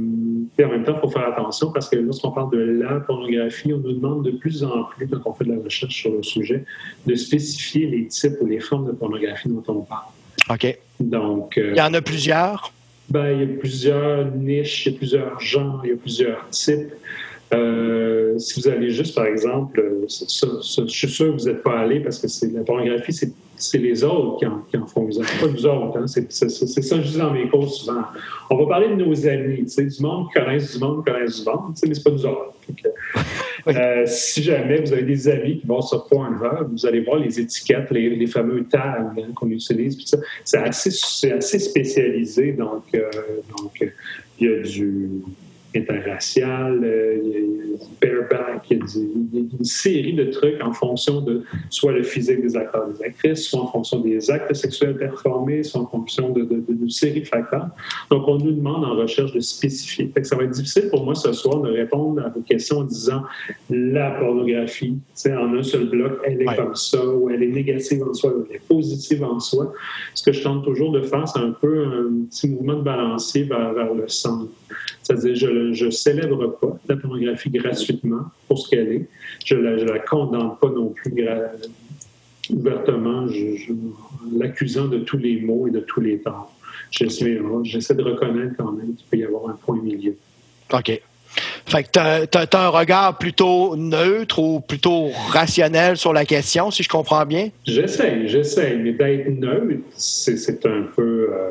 [0.58, 3.72] et en même temps, il faut faire attention parce que lorsqu'on parle de la pornographie,
[3.72, 6.22] on nous demande de plus en plus, quand on fait de la recherche sur le
[6.22, 6.64] sujet,
[7.06, 10.06] de spécifier les types ou les formes de pornographie dont on parle.
[10.50, 10.78] OK.
[10.98, 12.72] Donc, euh, il y en a plusieurs?
[13.08, 16.48] Ben, il y a plusieurs niches, il y a plusieurs genres, il y a plusieurs
[16.50, 16.92] types.
[17.52, 22.00] Euh, si vous allez juste, par exemple, je suis sûr que vous n'êtes pas allé
[22.00, 23.32] parce que la pornographie, c'est
[23.74, 25.98] les autres qui en, qui en, font usage, pas nous autres.
[25.98, 26.06] Hein.
[26.06, 28.02] C'est ça que je dis dans mes cours souvent.
[28.50, 31.50] On va parler de nos amis, du monde qui connaissent du monde, qui connaissent du
[31.50, 32.54] monde, mais c'est pas nous autres.
[33.68, 37.38] Euh, si jamais vous avez des amis qui vont sur Pornhub, vous allez voir les
[37.38, 39.98] étiquettes, les, fameux tags hein, qu'on utilise.
[40.44, 43.10] C'est assez, assez spécialisé, donc, euh,
[43.58, 43.86] donc
[44.38, 45.10] il y a du
[45.74, 47.40] interracial, euh, il y a
[48.00, 52.56] bareback, il y, a une série de trucs en fonction de soit le physique des
[52.56, 56.46] acteurs et des actrices, soit en fonction des actes sexuels performés, soit en fonction d'une
[56.46, 57.68] de, série de facteurs.
[58.10, 60.10] Donc, on nous demande en recherche de spécifier.
[60.22, 63.22] ça va être difficile pour moi ce soir de répondre à vos questions en disant
[63.68, 68.14] la pornographie, en un seul bloc, elle est comme ça, ou elle est négative en
[68.14, 69.72] soi, ou elle est positive en soi.
[70.14, 73.44] Ce que je tente toujours de faire, c'est un peu un petit mouvement de balancier
[73.44, 74.50] vers, vers le centre.
[75.02, 75.46] C'est-à-dire, je
[75.84, 79.08] ne célèbre pas la pornographie gratuitement pour ce qu'elle est.
[79.44, 81.12] Je ne la, condamne pas non plus
[82.50, 83.26] ouvertement,
[84.36, 86.52] l'accusant de tous les maux et de tous les torts.
[86.90, 90.16] J'essaie de reconnaître quand même qu'il peut y avoir un point milieu.
[90.72, 91.00] OK.
[91.66, 96.82] Fait que tu as, un regard plutôt neutre ou plutôt rationnel sur la question, si
[96.82, 97.50] je comprends bien?
[97.64, 101.50] J'essaie, j'essaie, mais d'être neutre, c'est un peu euh,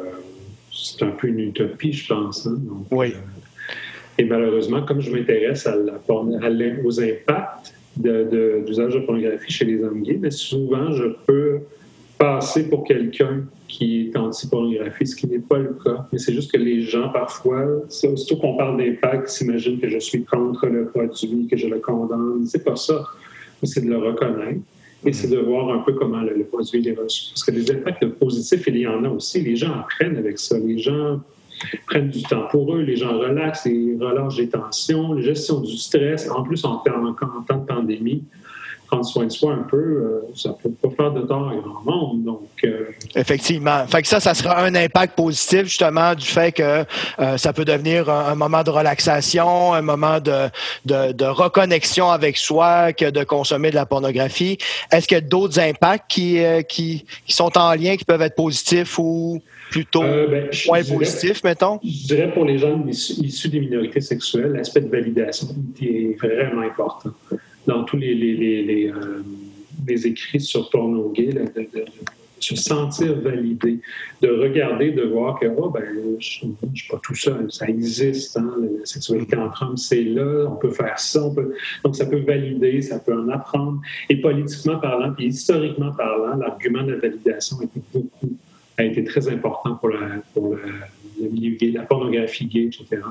[0.72, 2.48] c'est un peu une utopie, je pense.
[2.48, 2.58] Hein.
[2.92, 3.14] oui.
[3.16, 3.20] Euh,
[4.20, 10.30] et malheureusement, comme je m'intéresse aux impacts d'usage de, pornographie chez les hommes gays, mais
[10.30, 11.60] souvent, je peux
[12.18, 16.06] passer pour quelqu'un qui est anti-pornographie, ce qui n'est pas le cas.
[16.12, 20.26] Mais c'est juste que les gens, parfois, surtout qu'on parle d'impact, s'imaginent que je suis
[20.26, 22.46] contre le produit, que je le condamne.
[22.46, 23.02] C'est pas ça.
[23.64, 24.60] C'est de le reconnaître
[25.06, 27.30] et c'est de voir un peu comment le, produit est reçu.
[27.30, 29.40] Parce que des impacts positifs, il y en a aussi.
[29.40, 30.60] Les gens apprennent avec ça.
[30.60, 31.22] Les gens
[31.86, 35.78] prennent du temps pour eux, les gens relaxent, ils relâchent les tensions, la gestion du
[35.78, 36.30] stress.
[36.30, 38.24] En plus, en, en temps de pandémie,
[38.90, 41.84] prendre soin de soi un peu, euh, ça peut pas faire de tort à grand
[41.86, 42.24] monde.
[42.24, 43.86] Donc, euh, Effectivement.
[43.88, 46.86] Fait que ça, ça sera un impact positif justement du fait que
[47.20, 50.50] euh, ça peut devenir un, moment de relaxation, un moment de,
[50.86, 54.58] de, reconnexion avec soi que de consommer de la pornographie.
[54.92, 58.36] Est-ce qu'il y a d'autres impacts qui, qui, qui, sont en lien, qui peuvent être
[58.36, 61.80] positifs ou plutôt ben, moins positifs, mettons?
[61.84, 65.48] Je dirais pour les gens issus des minorités sexuelles, l'aspect de validation
[65.82, 67.12] est vraiment important
[67.68, 69.24] dans tous les, les, les, euh,
[69.88, 71.86] les, écrits sur porno gay, de,
[72.40, 73.80] se sentir validé,
[74.22, 75.84] de regarder, de voir que oh, ben,
[76.20, 80.48] je ne suis pas tout seul, ça existe, hein, la sexualité entre hommes, c'est là,
[80.50, 81.54] on peut faire ça, on peut...
[81.84, 83.82] donc ça peut valider, ça peut en apprendre.
[84.10, 88.38] Et politiquement parlant, puis historiquement parlant, l'argument de la validation été beaucoup
[88.82, 93.02] a été très important pour, la, pour le milieu gay, la pornographie gay, etc.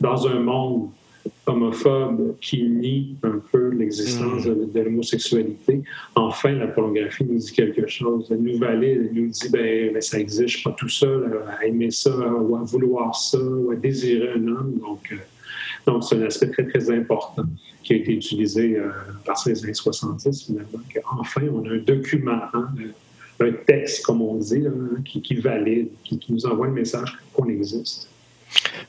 [0.00, 0.90] Dans un monde
[1.46, 5.82] homophobe qui nie un peu l'existence de, l'homosexualité.
[6.14, 8.28] Enfin, la pornographie nous dit quelque chose.
[8.30, 11.40] Elle nous valide, elle nous dit ben, ben ça existe, je suis pas tout seul
[11.48, 14.78] à aimer ça, ou à vouloir ça, ou à désirer un homme.
[14.80, 15.16] Donc, euh,
[15.86, 17.44] donc c'est un aspect très, très important
[17.82, 18.88] qui a été utilisé euh,
[19.24, 20.80] par ces années 70, finalement.
[21.18, 22.68] Enfin, on a un document, hein,
[23.40, 24.64] un texte, comme on dit,
[25.04, 28.08] qui, qui valide, qui nous envoie le message qu'on existe.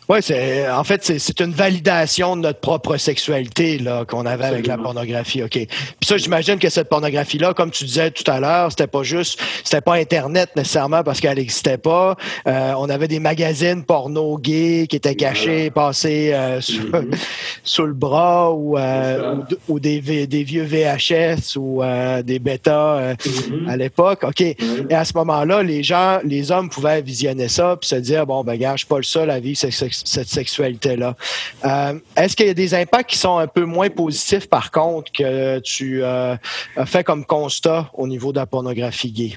[0.07, 4.67] Oui, c'est en fait c'est une validation de notre propre sexualité là qu'on avait avec
[4.67, 5.41] la pornographie.
[5.41, 5.51] Ok.
[5.53, 5.67] Puis
[6.03, 9.39] ça, j'imagine que cette pornographie là, comme tu disais tout à l'heure, c'était pas juste,
[9.63, 12.15] c'était pas Internet nécessairement parce qu'elle n'existait pas.
[12.47, 17.15] Euh, on avait des magazines porno gays qui étaient cachés, passés euh, mm-hmm.
[17.63, 21.81] sous, le bras ou, euh, ou, des, des, vieux VHS ou
[22.23, 23.69] des bêta mm-hmm.
[23.69, 24.23] à l'époque.
[24.23, 24.41] Ok.
[24.41, 24.55] Et
[24.91, 28.55] à ce moment-là, les gens, les hommes pouvaient visionner ça puis se dire bon ben
[28.55, 31.15] gars, je suis pas le seul à vivre cette sexualité-là.
[31.63, 35.11] Euh, est-ce qu'il y a des impacts qui sont un peu moins positifs, par contre,
[35.11, 36.35] que tu euh,
[36.75, 39.31] as fait comme constat au niveau de la pornographie gay?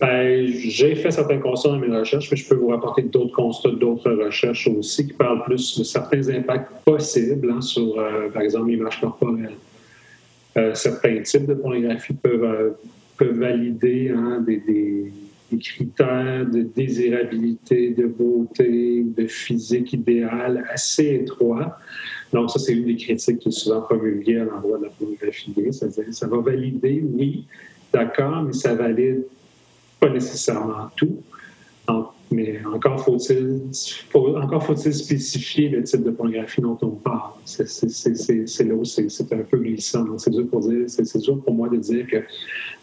[0.00, 3.68] Ben, j'ai fait certains constats dans mes recherches, mais je peux vous rapporter d'autres constats
[3.70, 8.70] d'autres recherches aussi qui parlent plus de certains impacts possibles hein, sur, euh, par exemple,
[8.70, 9.56] l'image corporelle.
[10.74, 12.76] certains types de pornographie peuvent,
[13.20, 15.12] valider hein, des
[15.58, 21.78] critères de désirabilité, de beauté, de physique idéal assez étroits.
[22.32, 25.52] Donc, ça, c'est une des critiques qui est souvent promulguée à l'endroit de la pornographie
[25.52, 25.72] gay.
[25.72, 27.44] C'est-à-dire, ça va valider, oui,
[27.92, 29.24] d'accord, mais ça valide
[29.98, 31.18] pas nécessairement tout.
[32.32, 33.60] Mais encore faut-il
[34.14, 37.32] encore faut-il spécifier le type de pornographie dont on parle.
[37.44, 40.16] C'est là où c'est un peu glissant.
[40.18, 42.18] C'est dur pour dire, c'est dur pour moi de dire que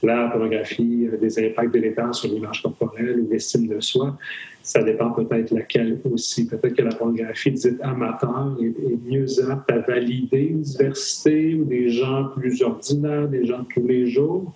[0.04, 4.18] la pornographie a des impacts délétères sur l'image corporelle ou l'estime de soi.
[4.64, 6.46] Ça dépend peut-être laquelle aussi.
[6.46, 11.88] Peut-être que la pornographie dite amateur est, mieux apte à valider une diversité ou des
[11.88, 14.54] gens plus ordinaires, des gens de tous les jours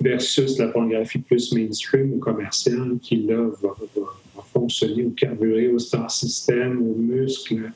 [0.00, 3.74] versus la pornographie plus mainstream ou commerciale qui, là, va,
[4.52, 7.70] fonctionner ou carburer au star system, aux muscles,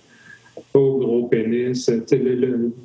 [0.73, 1.89] au gros pénis.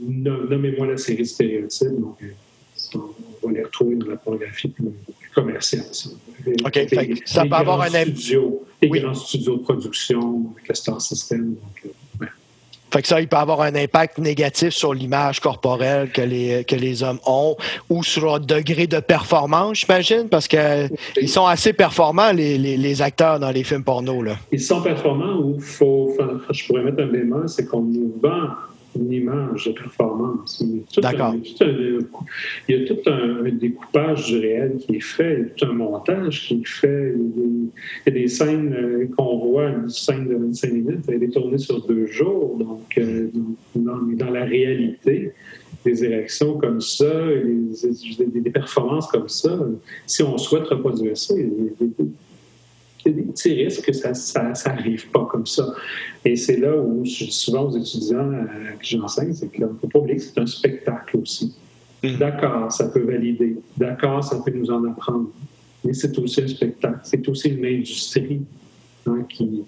[0.02, 2.00] Nommez-moi la série stéréotypes.
[2.00, 3.00] Donc, euh,
[3.42, 4.92] on va les retrouver dans la pornographie plus
[5.34, 5.86] commerciale.
[6.66, 6.88] OK.
[7.26, 11.56] ça peut avoir un studio, Des grands studios de production avec le star system.
[11.56, 11.90] Donc, euh,
[12.92, 16.76] fait que ça, il peut avoir un impact négatif sur l'image corporelle que les, que
[16.76, 17.56] les hommes ont
[17.90, 23.40] ou sur leur degré de performance, j'imagine, parce qu'ils sont assez performants, les, les, acteurs
[23.40, 24.22] dans les films porno.
[24.22, 24.36] Là.
[24.52, 26.18] Ils sont performants ou faut,
[26.52, 28.50] je pourrais mettre un bémol, c'est qu'on nous vend
[29.00, 30.64] une image de performance.
[30.98, 31.36] D'accord.
[31.36, 35.66] Il y a tout un, découpage du réel qui est fait, il y a tout
[35.66, 37.16] un montage qui est fait.
[37.16, 37.70] Il
[38.06, 41.58] y a des, scènes euh, qu'on voit, une scène de 25 minutes, elle est tournée
[41.58, 42.58] sur deux jours.
[42.58, 43.30] Donc, euh,
[43.76, 45.34] dans, la réalité,
[45.86, 47.12] des érections comme ça,
[48.20, 49.58] des, des, performances comme ça,
[50.06, 52.04] si on souhaite reproduire ça, il y a
[53.10, 55.74] il y a des petits risques que ça n'arrive pas comme ça.
[56.26, 58.46] Et c'est là où je dis souvent aux étudiants euh,
[58.80, 61.56] que j'enseigne, c'est qu'il ne faut pas oublier que c'est un spectacle aussi.
[62.04, 62.18] Mm.
[62.18, 63.58] D'accord, ça peut valider.
[63.78, 65.30] D'accord, ça peut nous en apprendre.
[65.84, 67.00] Mais c'est aussi un spectacle.
[67.04, 68.42] C'est aussi une industrie.
[69.06, 69.64] Hein, qui...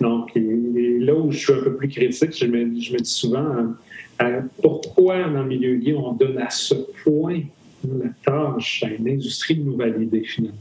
[0.00, 3.74] Donc, là où je suis un peu plus critique, je me, je me dis souvent
[4.22, 7.40] euh, pourquoi dans le milieu gay on donne à ce point
[7.84, 10.58] la tâche à une industrie de nous valider finalement?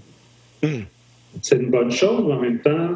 [0.64, 0.95] Mm
[1.42, 2.94] c'est une bonne chose, mais en même temps,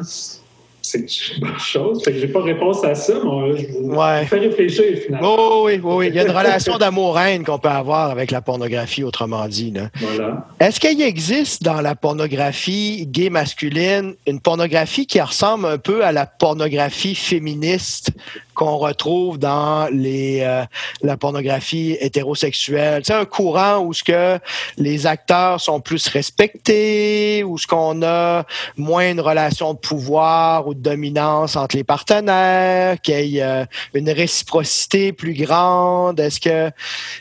[0.82, 2.02] c'est une bonne chose.
[2.04, 3.94] Fait que j'ai pas réponse à ça, mais je vous
[4.26, 5.36] fais réfléchir finalement.
[5.38, 6.08] Oh, oui, oui, oui.
[6.08, 9.72] Il y a une relation d'amour-haine qu'on peut avoir avec la pornographie, autrement dit.
[10.00, 10.46] Voilà.
[10.58, 16.12] Est-ce qu'il existe dans la pornographie gay masculine une pornographie qui ressemble un peu à
[16.12, 18.12] la pornographie féministe?
[18.60, 20.64] Qu'on retrouve dans les, euh,
[21.00, 23.00] la pornographie hétérosexuelle.
[23.06, 24.38] C'est un courant où ce que
[24.76, 28.44] les acteurs sont plus respectés, où ce qu'on a
[28.76, 33.64] moins une relation de pouvoir ou de dominance entre les partenaires, qu'il y ait euh,
[33.94, 36.20] une réciprocité plus grande.
[36.20, 36.70] Est-ce que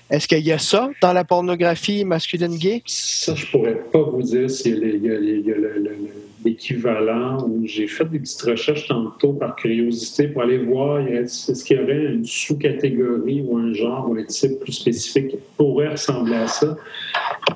[0.10, 2.84] est-ce qu'il y a ça dans la pornographie masculine gay?
[2.86, 8.19] Ça, je pourrais pas vous dire s'il y a, le l'équivalent où j'ai fait des
[8.19, 13.58] petites recherches tantôt par curiosité pour aller voir est-ce qu'il y aurait une sous-catégorie ou
[13.58, 16.78] un genre ou un type plus spécifique qui pourrait ressembler à ça?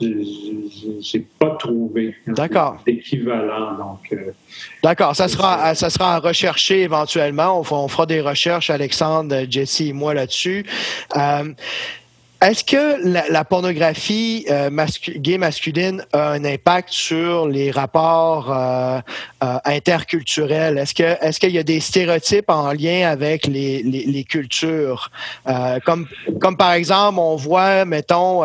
[0.01, 2.15] J'ai pas trouvé
[2.85, 3.77] d'équivalent.
[3.77, 4.31] Donc, euh,
[4.83, 7.59] D'accord, ça sera, ça sera à rechercher éventuellement.
[7.59, 10.65] On, fera des recherches, Alexandre, Jesse et moi là-dessus.
[11.15, 11.53] Euh,
[12.43, 14.69] est-ce que la, pornographie euh,
[15.15, 18.99] gay masculine a un impact sur les rapports euh,
[19.41, 20.77] euh, interculturels?
[20.77, 25.09] Est-ce que est-ce qu'il y a des stéréotypes en lien avec les, les, cultures?
[25.85, 26.05] comme,
[26.41, 28.41] comme par exemple, on voit, mettons,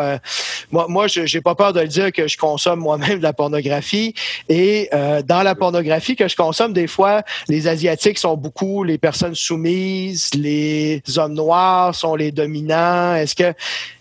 [0.71, 3.33] moi, moi je n'ai pas peur de le dire que je consomme moi-même de la
[3.33, 4.13] pornographie.
[4.47, 4.89] Et
[5.25, 10.29] dans la pornographie que je consomme, des fois, les Asiatiques sont beaucoup les personnes soumises,
[10.35, 13.15] les hommes noirs sont les dominants.
[13.15, 13.53] Est-ce que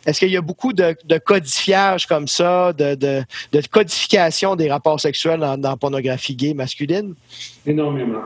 [0.07, 3.23] est-ce qu'il y a beaucoup de, codifiage comme ça, de,
[3.71, 7.15] codification des rapports sexuels dans, la pornographie gay masculine?
[7.67, 8.23] Énormément.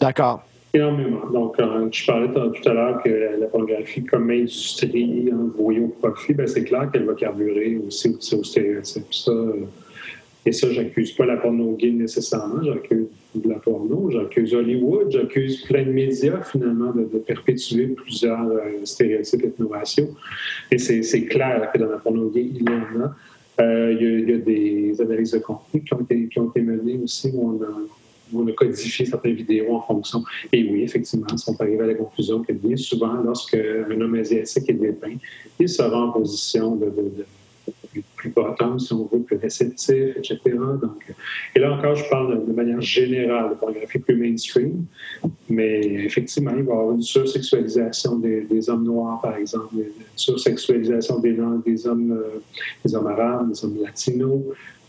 [0.00, 0.42] D'accord.
[0.74, 1.26] Énormément.
[1.32, 1.56] Donc,
[1.90, 6.64] je parlais tout à l'heure que la pornographie comme industrie envoyée au profit, ben, c'est
[6.64, 9.12] clair qu'elle va carburer aussi, au stéréotype.
[9.12, 9.32] Ça,
[10.46, 13.06] et ça, j'accuse pas la porno gay nécessairement, j'accuse
[13.44, 20.14] la porno, j'accuse Hollywood, j'accuse plein de médias finalement de, perpétuer plusieurs euh, stéréotypes ethno-raciaux.
[20.70, 23.16] Et c'est clair que dans la porno gay, il y en a.
[23.58, 26.00] Euh, il, y a, des analyses de contenu qui ont
[26.50, 27.68] été, menées aussi où on a
[28.34, 30.22] on codifié certaines vidéos en fonction.
[30.52, 34.16] Et oui, effectivement, on peut arriver à la conclusion que bien souvent, lorsque un homme
[34.16, 35.16] asiatique est dépeint,
[35.58, 36.92] il sera en position de,
[38.16, 40.38] plus, plus si on veut, plus réceptif, etc.
[40.80, 41.14] Donc,
[41.54, 44.84] et là encore, je parle de, manière générale de pornographie plus mainstream,
[45.48, 49.90] mais effectivement, il va y avoir une sursexualisation des, des hommes noirs, par exemple, une
[50.16, 52.40] sursexualisation des, des, hommes, euh,
[52.84, 54.42] des hommes arabes, des hommes latinos.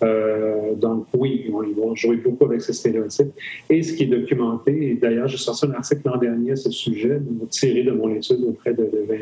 [0.04, 3.32] Euh, donc oui, ils vont, jouer beaucoup avec ces stéréotypes.
[3.70, 6.70] Et ce qui est documenté, et d'ailleurs j'ai sorti un article l'an dernier à ce
[6.70, 9.16] sujet, tiré de mon étude auprès de 20,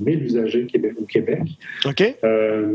[0.00, 0.66] 1000 usagers
[0.98, 1.40] au Québec.
[2.24, 2.74] Euh,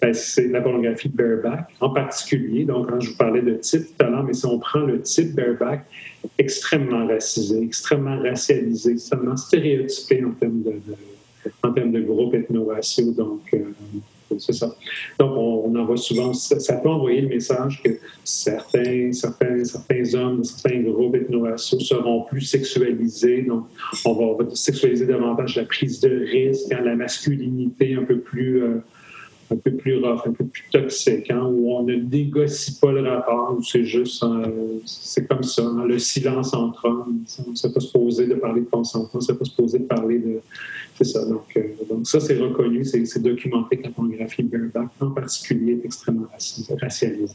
[0.00, 2.64] ben, c'est la pornographie bareback en particulier.
[2.64, 5.00] Donc, quand je vous parlais de type tout à l'heure, mais si on prend le
[5.00, 5.84] type bareback,
[6.38, 10.72] extrêmement racisé, extrêmement racialisé, extrêmement stéréotypé en termes de,
[11.62, 13.12] en termes de groupe ethno-raciaux.
[13.12, 13.58] Donc, euh,
[14.38, 14.74] c'est ça.
[15.18, 17.90] Donc, on, envoie souvent, ça, peut envoyer le message que
[18.22, 23.42] certains, certains, certains hommes, certains groupes ethno-raciaux seront plus sexualisés.
[23.42, 23.66] Donc,
[24.04, 28.62] on va, sexualiser davantage la prise de risque, hein, la masculinité un peu plus.
[28.62, 28.78] Euh,
[29.50, 33.08] un peu plus rough, un peu plus toxique, hein, où on ne négocie pas le
[33.08, 34.24] rapport, où c'est juste,
[34.84, 37.24] c'est comme ça, hein, le silence entre hommes.
[37.46, 39.84] On ne s'est pas supposé de parler de consentement, on ne s'est pas supposé de
[39.84, 40.40] parler de.
[40.96, 41.24] C'est ça.
[41.26, 45.84] Donc, euh, donc ça, c'est reconnu, c'est documenté que la pornographie bareback, en particulier, est
[45.84, 46.26] extrêmement
[46.80, 47.34] racialisée.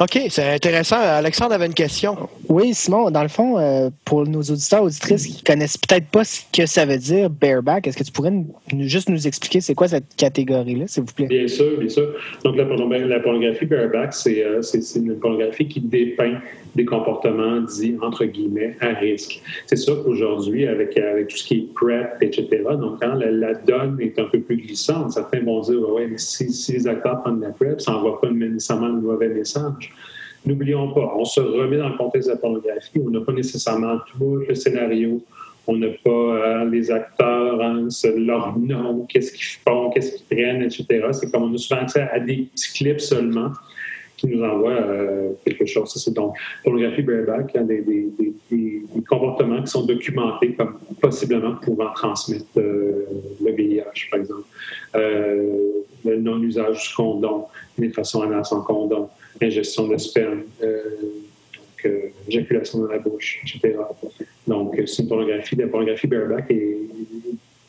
[0.00, 0.96] OK, c'est intéressant.
[0.96, 2.28] Alexandre avait une question.
[2.48, 6.40] Oui, Simon, dans le fond, euh, pour nos auditeurs auditrices qui connaissent peut-être pas ce
[6.52, 8.32] que ça veut dire bareback, est-ce que tu pourrais
[8.80, 11.26] juste nous expliquer c'est quoi cette catégorie-là, s'il vous plaît?
[11.26, 12.14] Bien sûr, bien sûr.
[12.44, 16.40] Donc, la, pornographie bareback, euh, c'est une pornographie qui dépeint
[16.76, 19.42] des comportements dits, entre guillemets, à risque.
[19.64, 22.46] C'est sûr qu'aujourd'hui, avec, avec tout ce qui est PrEP, etc.,
[22.78, 26.52] donc quand la, donne est un peu plus glissante, certains vont dire, oui, mais si,
[26.52, 29.92] si les acteurs prennent la PrEP, ça n'envoie pas nécessairement le mauvais message.
[30.44, 33.96] N'oublions pas, on se remet dans le contexte de la pornographie, on n'a pas nécessairement
[34.12, 35.22] tout le scénario,
[35.66, 40.62] on n'a pas hein, les acteurs, hein, leur nom, qu'est-ce qu'ils font, qu'est-ce qu'ils prennent,
[40.62, 40.84] etc.
[41.12, 43.50] C'est comme on a souvent accès à des petits clips seulement
[44.16, 45.92] qui nous envoient euh, quelque chose.
[45.94, 47.82] c'est donc pornographie bareback, hein, des,
[49.08, 53.04] comportements qui sont documentés comme possiblement pouvant transmettre euh,
[53.44, 54.44] le VIH, par exemple.
[54.94, 57.46] Euh, le non-usage du condom,
[57.78, 59.08] les façons anales sans condom,
[59.42, 60.82] ingestion de sperme, euh,
[61.54, 63.76] donc, euh, éjaculation dans la bouche, etc.
[64.46, 65.56] Donc, c'est une pornographie.
[65.56, 66.78] La pornographie bareback est,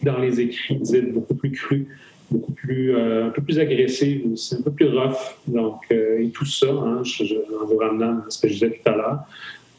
[0.03, 1.87] dans les écrits, dites beaucoup plus crue,
[2.31, 5.37] beaucoup plus, euh, un peu plus agressive aussi, un peu plus rough.
[5.47, 7.01] Donc, et tout ça, hein,
[7.61, 9.19] en vous ramenant à ce que je disais tout à l'heure,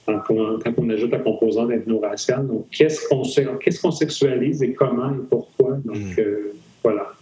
[0.06, 2.46] quand on, ajoute la composante ethno-raciale.
[2.46, 3.22] Donc, qu'est-ce qu'on
[3.58, 5.76] qu'est-ce qu'on sexualise et comment et pourquoi?
[5.84, 6.20] Donc, mm.
[6.20, 7.12] euh, voilà.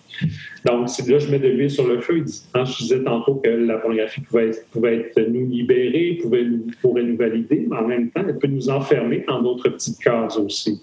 [0.64, 2.24] Donc, là, je mets de l'huile sur le feu.
[2.54, 6.46] Hein, je disais tantôt que la pornographie pouvait être, pouvait être nous libérer, pouvait,
[6.80, 10.38] pourrait nous valider, mais en même temps, elle peut nous enfermer dans d'autres petites cases
[10.38, 10.80] aussi.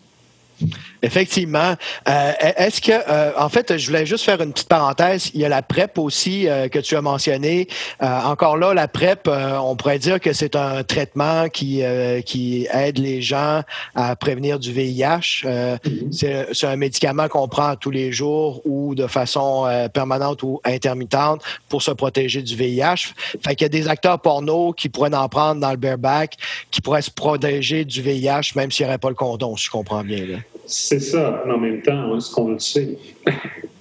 [1.01, 1.76] Effectivement.
[2.07, 5.32] Euh, est-ce que, euh, en fait, je voulais juste faire une petite parenthèse.
[5.34, 7.68] Il y a la PrEP aussi euh, que tu as mentionné.
[7.99, 11.82] encore là, la PrEP, on pourrait dire que c'est un traitement qui,
[12.26, 13.61] qui aide les gens
[13.95, 15.43] à prévenir du VIH.
[15.43, 16.53] Mm-hmm.
[16.53, 21.82] C'est un médicament qu'on prend tous les jours ou de façon permanente ou intermittente pour
[21.82, 23.14] se protéger du VIH.
[23.43, 26.38] Fait qu'il y a des acteurs porno qui pourraient en prendre dans le bareback,
[26.72, 29.72] qui pourraient se protéger du VIH même s'il n'y aurait pas le condom, si je
[29.72, 30.26] comprends bien.
[30.26, 30.38] Là.
[30.66, 32.97] C'est ça, mais en même temps, est-ce qu'on le sait?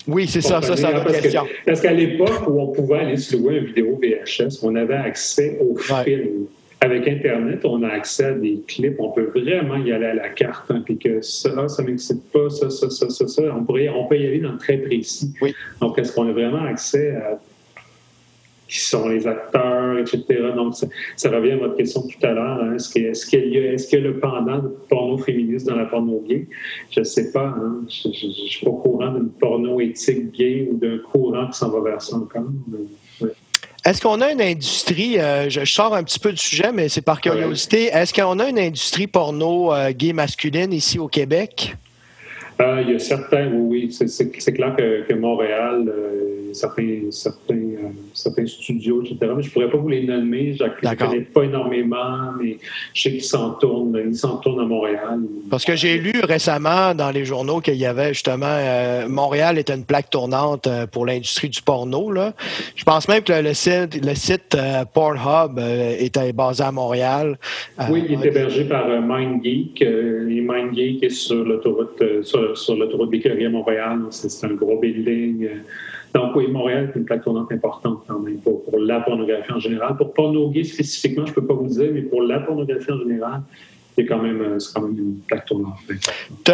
[0.09, 1.47] Oui, c'est ça, ça, c'est la question.
[1.65, 5.59] parce qu'à l'époque où on pouvait aller se louer une vidéo VHS, on avait accès
[5.61, 6.47] au film.
[6.81, 10.29] Avec Internet, on a accès à des clips, on peut vraiment y aller à la
[10.31, 13.43] carte, hein, puis que ça, ça m'excite pas, ça, ça, ça, ça, ça.
[13.57, 15.33] On, pourrait, on peut y aller dans le très précis.
[15.41, 15.55] Oui.
[15.81, 17.39] Donc, est-ce qu'on a vraiment accès à
[18.73, 20.25] qui sont les acteurs, etc.
[20.57, 20.75] Donc,
[21.17, 22.63] ça, revient à votre question tout à l'heure.
[22.63, 22.77] Hein.
[22.77, 26.49] Est-ce qu'il y, a le pendant de porno féministe dans la porno gay?
[26.91, 27.49] Je ne sais pas.
[27.49, 27.83] Hein.
[27.89, 31.69] Je ne suis pas au courant d'une porno éthique gay ou d'un courant qui s'en
[31.69, 32.45] va vers ça encore.
[33.85, 37.03] Est-ce qu'on a une industrie, euh, je, sors un petit peu du sujet, mais c'est
[37.03, 41.75] par curiosité, est-ce qu'on a une industrie porno euh, gay masculine ici au Québec?
[42.61, 44.09] Euh, il y a certains, oui, oui.
[44.09, 45.93] C'est clair que, Montréal,
[46.55, 49.17] certains, certains, euh, certains studios, etc.
[49.37, 50.55] Mais je ne pourrais pas vous les nommer.
[50.55, 52.59] Je ne connais pas énormément, mais
[52.95, 54.01] je sais qu'ils s'en tournent.
[54.07, 55.21] Ils s'en tournent à Montréal.
[55.51, 59.75] Parce que j'ai lu récemment dans les journaux qu'il y avait justement euh, Montréal était
[59.75, 62.11] une plaque tournante euh, pour l'industrie du porno.
[62.11, 62.35] Là.
[62.77, 64.57] Je pense même que le site, le site
[64.95, 65.59] Pornhub
[65.99, 67.39] était basé à Montréal.
[67.91, 69.83] oui, il est hébergé par MindGeek.
[69.83, 74.01] et MindGeek est sur l'autoroute sur, sur l'autoroute à Montréal.
[74.11, 75.49] C'est un gros building.
[76.15, 79.97] Donc oui, Montréal est une plaque tournante importante quand même pour, la pornographie en général.
[79.97, 83.43] Pour pornographie spécifiquement, je ne peux pas vous dire, mais pour la pornographie en général,
[83.95, 85.75] c'est quand, même, euh, quand même une plaque tournante.
[86.45, 86.53] Tu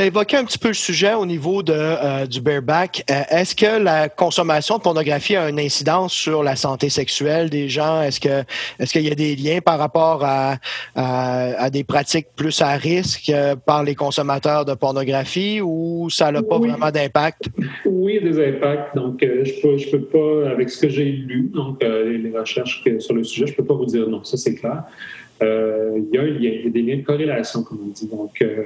[0.00, 3.04] as, évoqué un petit peu le sujet au niveau de, euh, du bareback.
[3.10, 7.68] Euh, est-ce que la consommation de pornographie a une incidence sur la santé sexuelle des
[7.68, 8.02] gens?
[8.02, 8.44] Est-ce que
[8.78, 10.58] est-ce qu'il y a des liens par rapport à,
[10.94, 13.32] à, des pratiques plus à risque
[13.64, 17.48] par les consommateurs de pornographie ou ça n'a pas vraiment d'impact?
[17.84, 18.94] Oui, il y a des impacts.
[18.94, 22.82] Donc, je ne peux, je peux pas, avec ce que j'ai lu, donc les recherches
[22.98, 24.84] sur le sujet, je ne peux pas vous dire non, ça c'est clair.
[25.42, 28.06] Euh, il y, a il y a des liens de corrélation, comme on dit.
[28.06, 28.62] Donc, euh,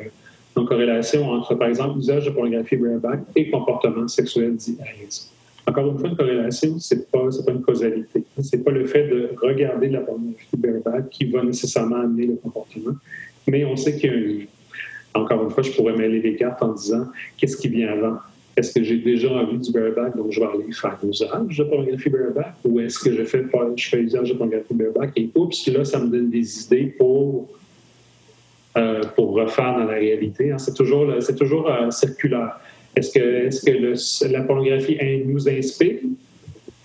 [0.64, 4.76] corrélation entre, par exemple, l'usage de pornographie bareback et comportement sexuel dit
[5.66, 8.24] Encore une fois, une corrélation, ce n'est pas, une causalité.
[8.40, 12.34] Ce n'est pas le fait de regarder la pornographie bareback qui va nécessairement amener le
[12.34, 12.94] comportement,
[13.46, 14.44] mais on sait qu'il y a un lien.
[15.12, 17.06] Encore une fois, je pourrais mêler les cartes en disant
[17.36, 18.18] qu'est-ce qui vient avant?
[18.56, 22.10] Est-ce que j'ai déjà envie du bareback, donc je vais aller faire usage de pornographie
[22.10, 23.44] bareback, ou est-ce que je fais,
[23.76, 27.48] je fais usage de pornographie bareback et oups, là, ça me donne des idées pour,
[28.76, 30.52] euh, pour refaire dans la réalité.
[30.52, 30.58] Hein.
[30.58, 32.58] C'est toujours, c'est toujours euh, circulaire.
[32.96, 36.00] Est-ce que, est-ce que la pornographie nous inspire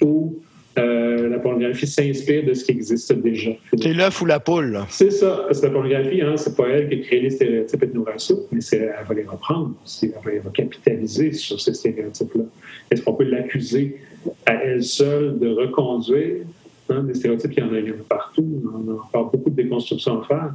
[0.02, 0.36] ou
[0.78, 3.52] euh, la pornographie s'inspire de ce qui existe déjà.
[3.82, 4.80] C'est l'œuf ou la poule.
[4.90, 5.44] C'est ça.
[5.48, 8.60] Parce que la pornographie, hein, c'est pas elle qui a créé les stéréotypes ethno-raciaux, mais
[8.60, 9.74] c'est, elle va les reprendre.
[10.04, 12.44] Elle va, capitaliser sur ces stéréotypes-là.
[12.92, 14.02] Est-ce qu'on peut l'accuser
[14.46, 16.44] à elle seule de reconduire
[16.90, 17.54] hein, des stéréotypes?
[17.56, 18.46] Il y en a, partout.
[18.74, 20.54] On a encore beaucoup de déconstruction à faire.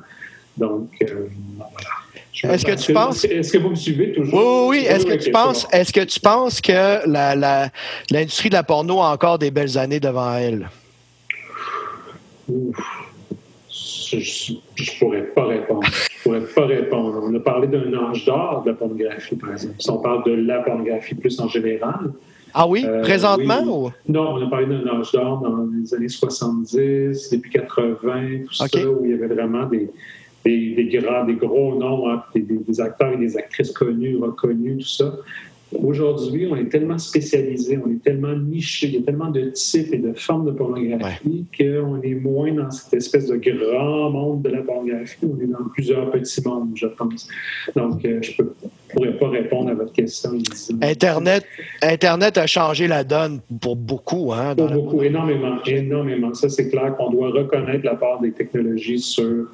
[0.58, 1.90] Donc, euh, voilà.
[2.42, 3.24] Est-ce que tu penses.
[3.24, 4.68] Est-ce que vous me suivez toujours?
[4.68, 4.86] Oui, oui.
[4.86, 7.06] Est-ce que, tu penses, est-ce que tu penses que
[8.10, 10.68] l'industrie de la porno a encore des belles années devant elle?
[13.68, 15.82] Je ne pourrais pas répondre.
[15.86, 17.22] Je pourrais pas répondre.
[17.22, 19.74] On a parlé d'un âge d'or de la pornographie, par exemple.
[19.78, 22.12] Si on parle de la pornographie plus en général.
[22.52, 22.84] Ah oui?
[22.84, 23.92] Euh, Présentement?
[24.08, 28.66] Non, on a parlé d'un âge d'or dans les années 70, depuis 80, tout ça,
[28.88, 29.88] où il y avait vraiment des
[30.44, 34.84] des, des, grands, des gros noms, hein, des, des, acteurs et des actrices connus, reconnus,
[34.84, 35.16] tout ça.
[35.72, 39.92] Aujourd'hui, on est tellement spécialisé, on est tellement niché, il y a tellement de types
[39.92, 44.48] et de formes de pornographie qu'on est moins dans cette espèce de grand monde de
[44.48, 45.18] la pornographie.
[45.22, 47.28] On est dans plusieurs petits mondes, je pense.
[47.76, 48.48] Donc, euh, je ne
[48.88, 50.32] pourrais pas répondre à votre question.
[50.82, 51.46] Internet,
[51.82, 54.32] Internet a changé la donne pour beaucoup.
[54.32, 56.34] Hein, pour beaucoup, énormément, énormément.
[56.34, 59.46] Ça, c'est clair qu'on doit reconnaître la part des technologies sur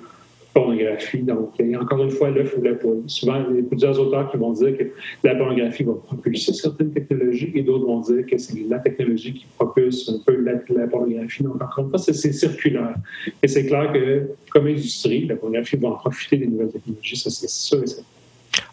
[0.56, 1.18] pornographie.
[1.18, 3.02] Donc, a encore une fois l'œuf ou la poule.
[3.06, 4.84] Souvent, il y a plusieurs auteurs qui vont dire que
[5.22, 9.46] la pornographie va propulser certaines technologies et d'autres vont dire que c'est la technologie qui
[9.58, 11.42] propulse un peu la, pornographie.
[11.42, 12.94] Donc, encore une fois, c'est circulaire.
[13.42, 17.16] Et c'est clair que, comme industrie, la pornographie va en profiter des nouvelles technologies.
[17.16, 18.16] Ça, c'est sûr et certain.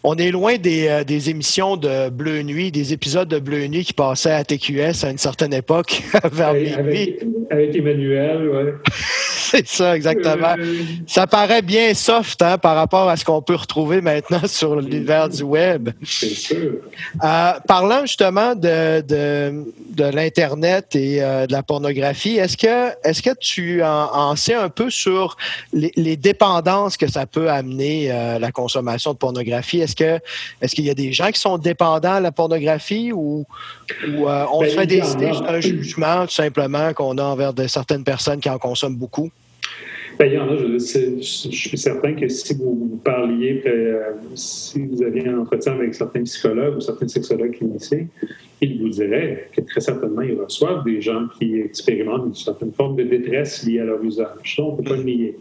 [0.05, 3.93] On est loin euh, des, émissions de Bleu Nuit, des épisodes de Bleu Nuit qui
[3.93, 8.75] passaient à TQS à une certaine époque, vers avec, avec, Emmanuel.
[9.53, 10.55] C'est ça, exactement.
[10.57, 14.77] Euh, ça paraît bien soft hein, par rapport à ce qu'on peut retrouver maintenant sur
[14.77, 15.89] l'univers du web.
[16.03, 16.71] C'est sûr.
[17.23, 23.83] Euh, parlant justement de, de, l'Internet et de la pornographie, est-ce que, est que tu
[23.83, 25.37] en, sais un peu sur
[25.71, 28.07] les, les, dépendances que ça peut amener
[28.39, 29.81] la consommation de pornographie?
[29.81, 33.45] Est-ce qu'il y a des gens qui sont dépendants à la pornographie ou,
[34.03, 38.39] euh, on ben, fait décider un jugement tout simplement qu'on a envers de certaines personnes
[38.39, 39.29] qui en consomment beaucoup?
[40.19, 40.55] Ben, il y en a.
[40.55, 46.23] Je, suis certain que si vous, parliez, euh, si vous aviez un entretien avec certains
[46.23, 48.05] psychologues ou certains sexologues cliniciens,
[48.61, 52.95] ils vous diraient que très certainement, ils reçoivent des gens qui expérimentent une certaine forme
[52.95, 54.55] de détresse liée à leur usage.
[54.55, 55.37] Ça, on ne peut pas le nier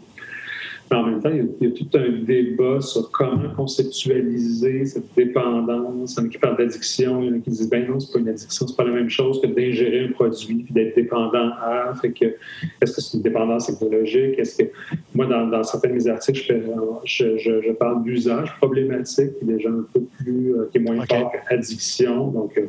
[0.95, 6.15] en même temps, il y, a, tout un débat sur comment conceptualiser cette dépendance.
[6.15, 7.99] Il y en a qui parlent d'addiction, il y en a qui disent ben non,
[7.99, 10.95] c'est pas une addiction, c'est pas la même chose que d'ingérer un produit puis d'être
[10.95, 11.93] dépendant à.
[12.01, 12.25] Fait que,
[12.81, 14.39] est-ce que c'est une dépendance technologique?
[14.39, 14.69] Est-ce que
[15.15, 16.61] moi, dans, certains de mes articles,
[17.05, 21.05] je, je, parle d'usage problématique, qui est déjà un peu plus, euh, qui est moins
[21.05, 22.27] fort qu'addiction.
[22.27, 22.67] Donc, euh,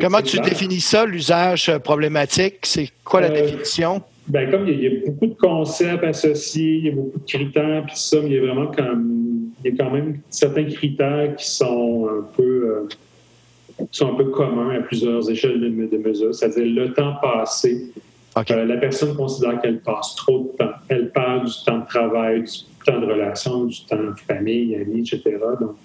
[0.00, 2.60] Comment tu définis ça, l'usage problématique?
[2.62, 4.02] C'est quoi la euh, définition?
[4.28, 7.84] Ben, comme il y, a, beaucoup de concepts associés, il y a beaucoup de critères,
[7.86, 11.34] puis ça, mais il y a vraiment comme, il y a quand même certains critères
[11.36, 12.86] qui sont un peu,
[13.80, 16.34] euh, sont un peu communs à plusieurs échelles de, de mesure.
[16.34, 17.92] C'est-à-dire le temps passé.
[18.50, 20.72] Euh, la personne considère qu'elle passe trop de temps.
[20.88, 25.00] Elle perd du temps de travail, du temps de relation, du temps de famille, amis,
[25.00, 25.36] etc.
[25.60, 25.76] Donc,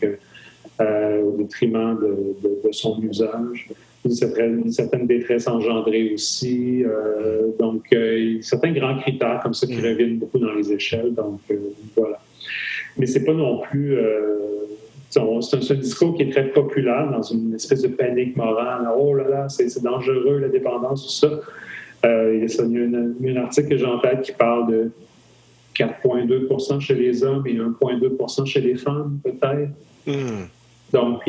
[0.79, 3.67] euh, au détriment de, de son usage
[4.05, 6.83] une certaine, détresse engendrée aussi.
[6.83, 9.85] Euh, donc, euh, certains grands critères comme ça qui mm.
[9.85, 11.13] reviennent beaucoup dans les échelles.
[11.13, 11.55] Donc, euh,
[11.95, 12.19] voilà.
[12.97, 13.97] Mais c'est pas non plus.
[15.09, 18.87] c'est un, discours qui est très populaire dans une espèce de panique morale.
[18.97, 21.39] Oh là là, c'est dangereux la dépendance, tout ça.
[22.03, 24.91] il y a, un, article que j'ai en tête qui parle de
[25.75, 29.69] 4,2% chez les hommes et 1,2% chez les femmes, peut-être.
[30.07, 30.45] Mm.
[30.93, 31.21] Donc,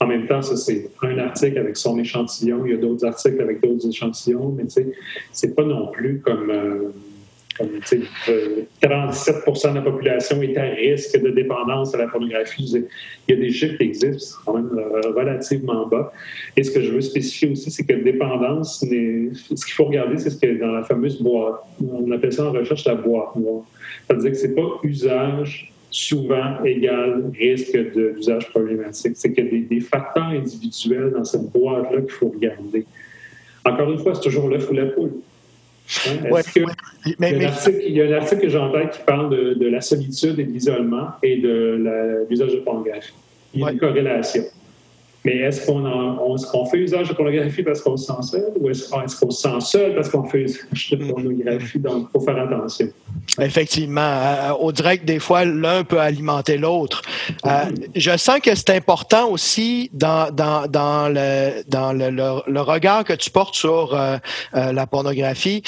[0.00, 2.64] en même temps, ça, c'est un article avec son échantillon.
[2.66, 4.92] Il y a d'autres articles avec d'autres échantillons, mais tu sais,
[5.32, 6.92] c'est pas non plus comme, euh,
[7.56, 12.74] comme tu sais, 37 de la population est à risque de dépendance à la pornographie.
[13.28, 16.12] Il y a des chiffres qui existent, c'est quand même euh, relativement bas.
[16.56, 20.30] Et ce que je veux spécifier aussi, c'est que dépendance, ce qu'il faut regarder, c'est
[20.30, 23.62] ce que dans la fameuse boîte, on appelle ça en recherche la boîte noire.
[24.08, 29.12] Ça veut dire que c'est pas usage souvent égal risque d'usage problématique.
[29.14, 32.84] C'est qu'il y a des, facteurs individuels dans cette boîte-là qu'il faut regarder.
[33.64, 35.12] Encore une fois, c'est toujours l'œuf ou la poule.
[36.08, 36.40] Hein?
[37.06, 41.10] il, y a un article que j'entends qui parle de, la solitude et de l'isolement
[41.22, 43.12] et de l'usage de pornographie.
[43.54, 44.42] Il y a une corrélation.
[45.24, 49.30] Mais est-ce qu'on fait usage de pornographie parce qu'on se sent seul ou est-ce qu'on
[49.30, 51.78] se sent seul parce qu'on fait usage de pornographie?
[51.78, 52.88] Donc, il faut faire attention.
[53.40, 54.02] Effectivement.
[54.02, 57.02] Euh, au direct, des fois, l'un peut alimenter l'autre.
[57.46, 57.64] Euh,
[57.94, 63.12] je sens que c'est important aussi dans, dans, dans, le, dans le, le, regard que
[63.14, 64.18] tu portes sur euh,
[64.52, 65.62] la pornographie,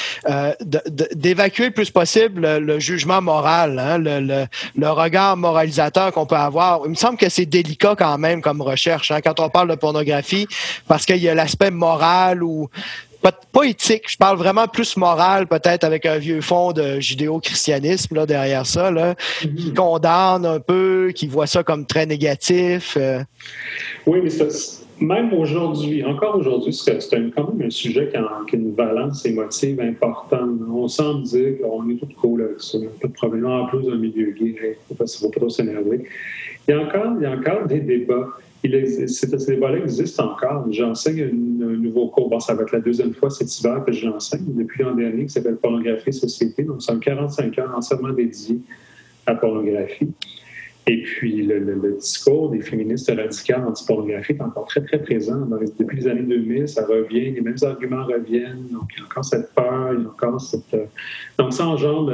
[1.15, 6.81] d'évacuer le plus possible le, jugement moral, hein, le, le, regard moralisateur qu'on peut avoir.
[6.85, 9.11] Il me semble que c'est délicat quand même comme recherche.
[9.11, 10.47] Hein, quand on on parle de pornographie
[10.87, 12.69] parce qu'il y a l'aspect moral ou
[13.51, 18.25] pas, éthique, je parle vraiment plus moral, peut-être avec un vieux fond de judéo-christianisme là,
[18.25, 19.73] derrière ça, là, qui mm-hmm.
[19.73, 22.95] condamne un peu, qui voit ça comme très négatif.
[22.97, 23.19] Euh.
[24.05, 24.29] Oui, mais
[24.99, 26.97] même aujourd'hui, encore aujourd'hui, c'est
[27.35, 30.59] quand même un sujet qui a, une valence émotive importante.
[30.71, 33.45] On semble dire qu'on est tout cool avec ça, pas de problème.
[33.45, 36.03] En plus d'un milieu gay, il ne faut pas trop s'énerver.
[36.67, 38.27] Il y, a encore, il y a encore des débats
[38.63, 40.65] ces débats-là existent encore.
[40.71, 42.29] J'enseigne un, nouveau cours.
[42.29, 45.25] Bon, ça va être la deuxième fois cet hiver que je l'enseigne, depuis l'an dernier,
[45.25, 46.63] qui s'appelle Pornographie et Société.
[46.63, 48.59] Donc, c'est 45 heures entièrement dédié
[49.25, 50.09] à la pornographie.
[50.89, 55.45] Et puis, le, discours des féministes radicales anti-pornographie est encore très, très présent.
[55.77, 58.67] depuis les années 2000, ça revient, les mêmes arguments reviennent.
[58.71, 60.73] Donc, il y a encore cette peur, il y a encore cette.
[60.73, 60.85] Euh,
[61.37, 62.13] donc, ça engendre.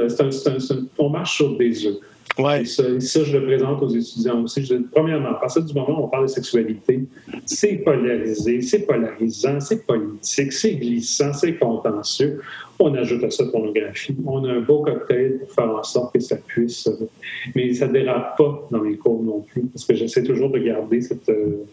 [0.98, 1.98] on marche sur des œufs.
[2.36, 4.68] Et, ça, je le présente aux étudiants aussi.
[4.90, 7.04] Premièrement, à partir du moment où on parle de sexualité,
[7.46, 12.40] c'est polarisé, c'est polarisant, c'est politique, c'est glissant, c'est contentieux.
[12.80, 14.16] On ajoute à ça pornographie.
[14.26, 16.88] On a un beau cocktail pour faire en sorte que ça puisse.
[17.54, 20.58] mais ça ne dérape pas dans les cours non plus, parce que j'essaie toujours de
[20.58, 21.28] garder cette.
[21.28, 21.64] Euh,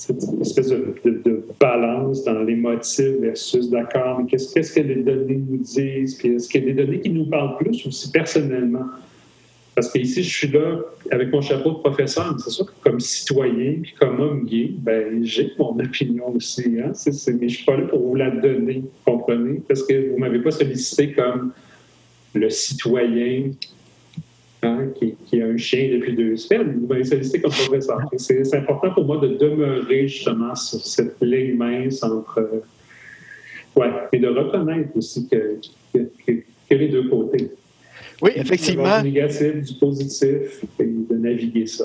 [0.00, 5.58] cette espèce de, balance dans les motifs versus d'accord, mais qu'est-ce que les données nous
[5.58, 8.86] disent, puis est-ce qu'il y a des données qui nous parlent plus aussi personnellement?
[9.74, 10.80] Parce que ici, je suis là
[11.10, 14.70] avec mon chapeau de professeur, mais c'est sûr que comme citoyen puis comme homme gay,
[14.78, 16.78] ben, j'ai mon opinion aussi.
[16.82, 16.92] Hein?
[17.06, 19.60] mais je ne suis pas là pour vous la donner, comprenez?
[19.68, 21.52] Parce que vous ne m'avez pas sollicité comme
[22.34, 23.50] le citoyen
[24.62, 27.98] Hein, qui, a un chien depuis deux semaines, vous m'avez sollicité comme professeur.
[28.18, 32.40] C'est important pour moi de demeurer justement sur cette ligne mince entre.
[32.40, 32.60] Euh,
[33.76, 35.56] ouais, et de reconnaître aussi que,
[35.94, 36.32] que,
[36.68, 37.50] que les deux côtés.
[38.22, 39.00] Oui, effectivement.
[39.00, 41.84] Du négatif, du positif, et de naviguer ça.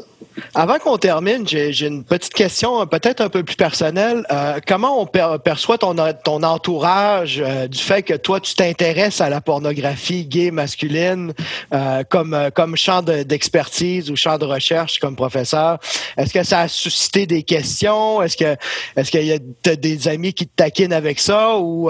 [0.53, 4.25] Avant qu'on termine, j'ai une petite question peut-être un peu plus personnelle.
[4.31, 5.05] Euh, comment on
[5.39, 10.51] perçoit ton, ton entourage euh, du fait que toi, tu t'intéresses à la pornographie gay
[10.51, 11.33] masculine
[11.73, 15.79] euh, comme, comme champ d'expertise ou champ de recherche comme professeur?
[16.17, 18.21] Est-ce que ça a suscité des questions?
[18.21, 18.55] Est-ce que
[18.97, 21.89] est-ce qu'il y a des amis qui te taquinent avec ça ou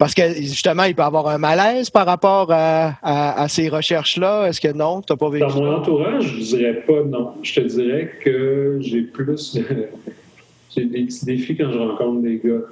[0.00, 4.46] parce que justement, il peut avoir un malaise par rapport à, ces recherches-là.
[4.46, 5.02] Est-ce que non?
[5.02, 5.46] Tu n'as pas vécu?
[5.46, 7.34] Dans mon entourage, je ne dirais pas non.
[7.42, 9.58] Je te dirais que j'ai plus
[10.74, 12.62] j'ai des petits défis quand je rencontre des gars.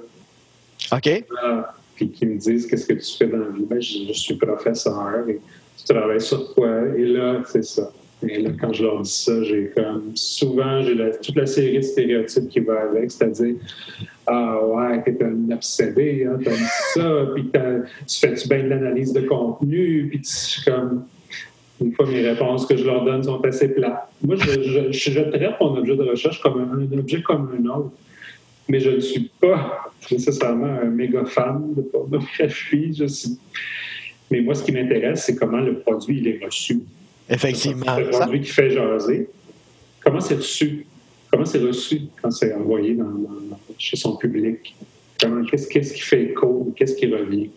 [0.91, 1.23] OK.
[1.43, 3.65] Ah, puis qui me disent qu'est-ce que tu fais dans la vie.
[3.69, 5.39] Ben, je, suis professeur et
[5.77, 6.79] tu travailles sur quoi?
[6.97, 7.91] Et là, c'est ça.
[8.27, 11.83] Et là, quand je leur dis ça, j'ai comme souvent j'ai toute la série de
[11.83, 13.53] stéréotypes qui va avec, c'est-à-dire
[14.31, 19.21] Ah ouais, t'es un obsédé, hein, t'aimes ça, puis tu fais-tu bien de l'analyse de
[19.21, 21.05] contenu, puis tu comme
[21.81, 24.07] une fois mes réponses que je leur donne sont assez plates.
[24.21, 27.91] Moi, je, je, traite mon objet de recherche comme un, objet comme un autre.
[28.67, 32.93] Mais je ne suis pas nécessairement un méga fan de pornographie.
[32.93, 33.39] Je suis...
[34.29, 36.81] Mais moi, ce qui m'intéresse, c'est comment le produit il est reçu.
[37.27, 37.89] Effectivement.
[37.89, 39.29] Un produit qui fait jaser.
[40.03, 40.85] Comment c'est reçu?
[41.31, 43.05] Comment c'est reçu quand c'est envoyé dans,
[43.77, 44.75] chez son public?
[45.51, 46.73] Qu'est-ce qui fait écho?
[46.75, 47.49] Qu'est-ce qui revient?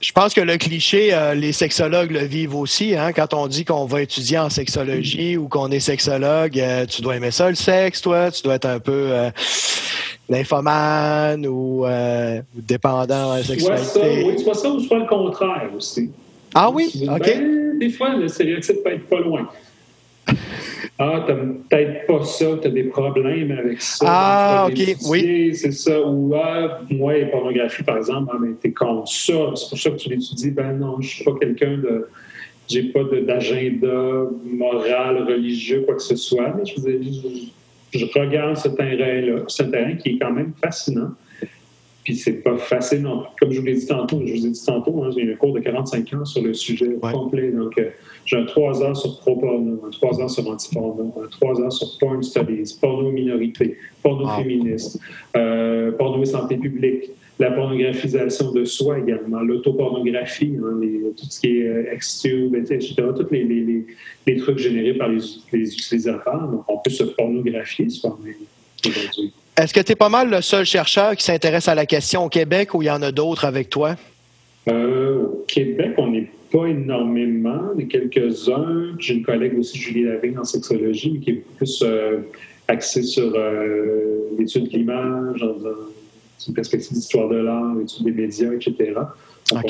[0.00, 2.94] Je pense que le cliché, euh, les sexologues le vivent aussi.
[2.94, 3.12] Hein?
[3.12, 7.16] Quand on dit qu'on va étudier en sexologie ou qu'on est sexologue, euh, tu dois
[7.16, 8.30] aimer ça, le sexe, toi.
[8.30, 9.30] Tu dois être un peu euh,
[10.28, 11.84] nymphomane ou
[12.54, 13.84] dépendant de la sexualité.
[13.84, 16.10] Soit ça, oui, soit ça ou soit le contraire aussi?
[16.54, 16.90] Ah oui?
[17.08, 17.18] OK.
[17.20, 19.48] Ben, des fois, le stéréotype peut être pas loin.
[21.02, 24.04] Ah, t'as peut-être pas ça, t'as des problèmes avec ça.
[24.06, 25.54] Ah, OK, oui.
[25.54, 25.98] C'est ça.
[25.98, 29.32] Ou, ah, moi, la pornographie, par exemple, ah, mais t'es contre ça.
[29.54, 30.50] C'est pour ça que tu l'étudies.
[30.50, 32.06] Ben non, je suis pas quelqu'un de.
[32.68, 36.54] J'ai pas d'agenda moral, religieux, quoi que ce soit.
[36.54, 39.44] Mais je, je, je regarde ce terrain-là.
[39.48, 41.12] C'est un terrain qui est quand même fascinant.
[42.04, 44.64] Puis c'est pas facile non Comme je vous l'ai dit tantôt, je vous ai dit
[44.64, 47.50] tantôt, hein, j'ai un cours de 45 ans sur le sujet complet.
[47.50, 47.90] Donc, euh,
[48.24, 51.98] j'ai un 3 heures sur pro-porno, un 3 heures sur anti-porno, un 3 heures sur
[51.98, 54.98] porn studies, porno minorité, porno féministe,
[55.36, 60.78] euh, porno et santé publique, la pornographisation de soi également, l'autopornographie, hein,
[61.16, 63.86] tout ce qui est euh, Xtube, etc., tous les, les,
[64.26, 66.48] les, trucs générés par les, utilisateurs.
[66.48, 68.34] Donc, on peut se pornographier soi-même
[68.86, 69.32] aujourd'hui.
[69.60, 72.28] Est-ce que tu es pas mal le seul chercheur qui s'intéresse à la question au
[72.30, 73.94] Québec ou il y en a d'autres avec toi?
[74.68, 78.94] Euh, au Québec, on n'est pas énormément, mais quelques-uns.
[78.98, 82.20] J'ai une collègue aussi, Julie Lavigne, en sexologie, qui est plus euh,
[82.68, 85.44] axée sur euh, l'étude de l'image,
[86.48, 88.94] une perspective d'histoire de l'art, l'étude des médias, etc.
[89.52, 89.60] On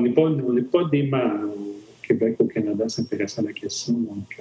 [0.00, 0.30] n'est pas,
[0.70, 1.74] pas, des mâles au
[2.06, 3.94] Québec, au Canada, s'intéresser à la question.
[3.94, 4.38] Donc,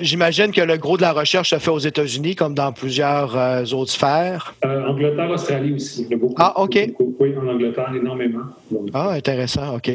[0.00, 3.64] J'imagine que le gros de la recherche se fait aux États-Unis, comme dans plusieurs euh,
[3.72, 4.54] autres sphères.
[4.64, 6.06] Euh, Angleterre, Australie aussi.
[6.36, 6.78] ah, OK.
[7.18, 8.44] oui, en Angleterre, énormément.
[8.94, 9.90] ah, intéressant, OK.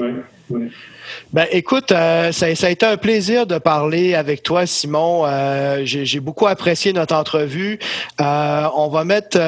[1.34, 5.24] Ben, écoute, euh, ça, a été un plaisir de parler avec toi, Simon.
[5.26, 7.80] Euh, j'ai beaucoup apprécié notre entrevue.
[8.20, 9.40] Euh, on va mettre,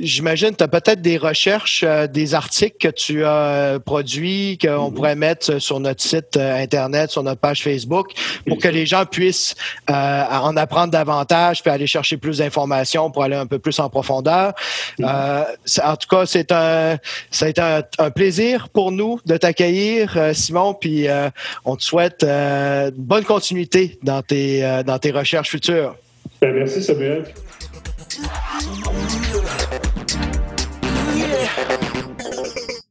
[0.00, 4.94] j'imagine, tu as peut-être des recherches, des articles que tu as produits, qu'on mm-hmm.
[4.94, 8.08] pourrait mettre sur notre site Internet, sur notre page Facebook,
[8.46, 9.54] pour que les gens puissent
[9.88, 14.52] en apprendre davantage, puis aller chercher plus d'informations pour aller un peu plus en profondeur.
[14.98, 15.82] Mm-hmm.
[15.82, 16.98] en tout cas, c'est un,
[17.30, 20.13] ça a été un plaisir pour nous de t'accueillir.
[20.16, 21.30] Euh, Simon, puis euh,
[21.64, 25.96] on te souhaite euh, bonne continuité dans tes, dans tes recherches futures.
[26.40, 27.24] Ben, merci, Samuel.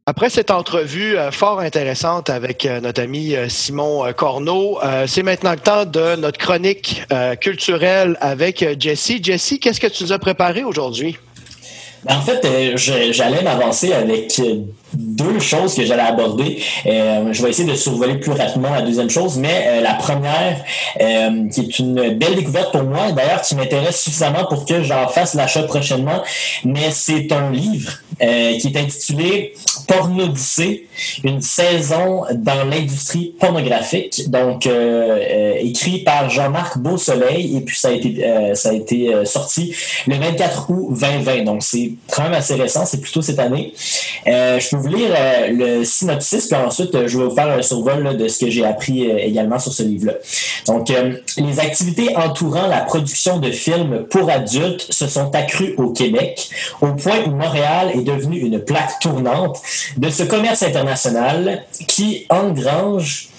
[0.05, 5.51] Après cette entrevue euh, fort intéressante avec euh, notre ami euh, Simon Corneau, c'est maintenant
[5.51, 7.03] le temps de notre chronique
[7.39, 9.13] culturelle avec Jesse.
[9.21, 11.17] Jesse, qu'est-ce que tu nous as préparé aujourd'hui?
[12.05, 12.45] Ben, en fait,
[12.75, 14.39] j'allais m'avancer avec
[14.93, 16.61] deux choses que j'allais aborder.
[16.85, 20.57] Euh, je vais essayer de survoler plus rapidement la deuxième chose, mais euh, la première,
[21.01, 25.07] euh, qui est une belle découverte pour moi, d'ailleurs qui m'intéresse suffisamment pour que j'en
[25.07, 26.23] fasse l'achat prochainement,
[26.63, 29.53] mais c'est un livre qui est intitulé
[29.87, 30.87] Pornodyssée,
[31.23, 34.67] une saison dans l'industrie pornographique, donc
[35.59, 39.75] écrit par Jean-Marc Beausoleil, et puis ça a été, ça a été sorti
[40.07, 43.73] le 24 août 2020, donc c'est quand même assez récent, c'est plutôt cette année.
[44.25, 47.61] je peux vous lire euh, le synopsis, puis ensuite, euh, je vais vous faire un
[47.61, 50.13] survol de ce que j'ai appris euh, également sur ce livre-là.
[50.67, 50.91] Donc,
[51.37, 56.49] les activités entourant la production de films pour adultes se sont accrues au Québec,
[56.81, 59.61] au point où Montréal est devenu une plaque tournante
[59.97, 63.29] de ce commerce international qui engrange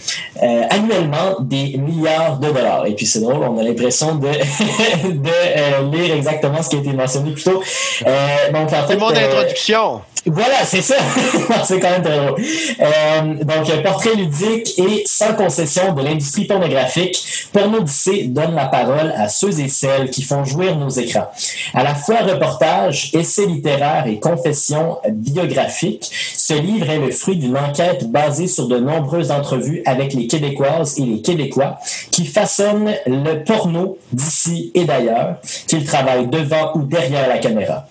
[0.43, 2.87] euh, annuellement des milliards de dollars.
[2.87, 6.79] Et puis c'est drôle, on a l'impression de, de euh, lire exactement ce qui a
[6.81, 7.63] été mentionné plus tôt.
[8.07, 10.01] Euh, donc en fait, mon introduction.
[10.27, 10.97] Voilà, c'est ça.
[11.65, 13.45] c'est quand même très drôle.
[13.45, 19.61] donc, portrait ludique et sans concession de l'industrie pornographique, Pornodyssée donne la parole à ceux
[19.61, 21.31] et celles qui font jouir nos écrans.
[21.75, 27.59] À la fois reportage, essai littéraire et confession biographique, ce livre est le fruit d'une
[27.59, 31.79] enquête basée sur de nombreuses entrevues avec les Québécoises et les Québécois
[32.11, 35.37] qui façonnent le porno d'ici et d'ailleurs,
[35.67, 37.87] qu'ils travaillent devant ou derrière la caméra.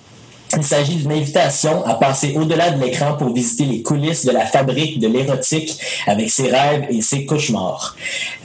[0.55, 4.45] Il s'agit d'une invitation à passer au-delà de l'écran pour visiter les coulisses de la
[4.45, 7.95] fabrique de l'érotique avec ses rêves et ses cauchemars.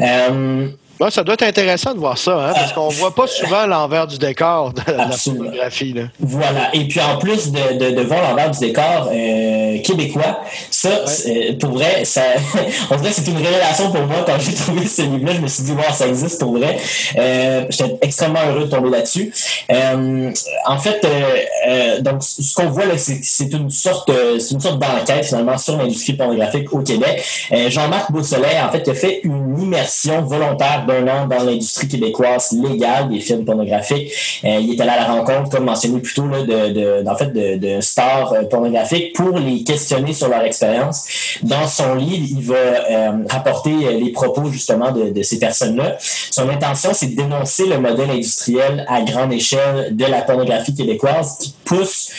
[0.00, 0.68] Euh,
[1.10, 4.18] ça doit être intéressant de voir ça, hein, parce qu'on voit pas souvent l'envers du
[4.18, 5.94] décor de la photographie.
[6.18, 6.74] Voilà.
[6.74, 10.40] Et puis en plus de, de, voir l'envers du décor euh, québécois,
[10.70, 10.90] ça,
[11.60, 12.22] pour vrai, ça,
[12.90, 15.34] on dirait que c'est une révélation pour moi quand j'ai trouvé ce livre-là.
[15.34, 16.78] Je me suis dit, wow, ça existe pour vrai.
[17.16, 19.32] Euh, J'étais extrêmement heureux de tomber là-dessus.
[19.70, 20.30] Euh,
[20.66, 21.38] en fait, euh,
[21.68, 25.76] euh, donc ce qu'on voit là, c'est une sorte, c'est une sorte d'enquête finalement sur
[25.76, 27.22] l'industrie pornographique au Québec.
[27.68, 33.44] Jean-Marc Beausoleil, en fait, a fait une immersion volontaire dans l'industrie québécoise légale des films
[33.44, 34.12] pornographiques.
[34.44, 37.32] Euh, il est allé à la rencontre, comme mentionné plus tôt, là, de, en fait,
[37.32, 41.04] de, stars euh, pornographiques pour les questionner sur leur expérience.
[41.42, 45.96] Dans son livre, il va euh, rapporter les propos justement de, ces personnes-là.
[46.00, 51.36] Son intention, c'est de dénoncer le modèle industriel à grande échelle de la pornographie québécoise
[51.38, 52.10] qui pousse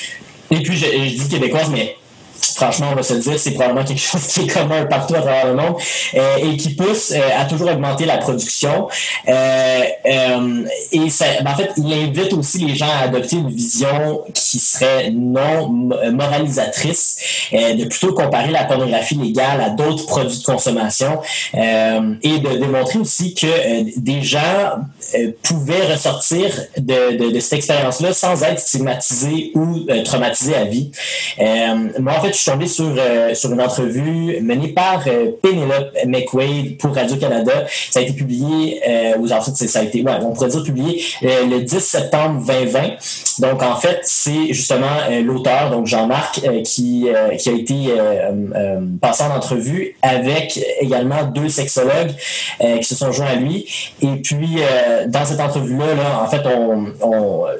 [0.51, 1.95] et puis, je dis québécoise, mais
[2.56, 5.22] franchement, on va se le dire, c'est probablement quelque chose qui est commun partout à
[5.22, 5.76] travers le monde
[6.16, 8.88] euh, et qui pousse euh, à toujours augmenter la production.
[9.28, 9.84] Euh,
[10.92, 14.60] et ça, ben, en fait, il invite aussi les gens à adopter une vision qui
[14.60, 15.68] serait non
[16.12, 17.18] moralisatrice,
[17.52, 21.22] de plutôt comparer la pornographie légale à d'autres produits de consommation
[21.54, 24.80] et de démontrer aussi que des gens
[25.43, 30.91] pouvaient ressortir de, cette expérience-là sans être stigmatisés ou traumatisés à vie.
[31.99, 36.78] moi, en fait, je suis tombé sur, euh, une entrevue menée par euh, Penelope McWade
[36.78, 37.66] pour Radio-Canada.
[37.89, 42.45] Ça a été publié, euh, aux en ouais, on pourrait dire publié le 10 septembre
[42.45, 42.82] 2020.
[43.39, 44.88] Donc, en fait, c'est justement
[45.24, 47.07] l'auteur, donc Jean-Marc, qui,
[47.38, 47.93] qui a été
[49.01, 52.14] passé en entrevue avec également deux sexologues
[52.60, 53.66] qui se sont joints à lui.
[54.01, 54.57] Et puis,
[55.08, 56.93] dans cette entrevue-là, là, en fait, on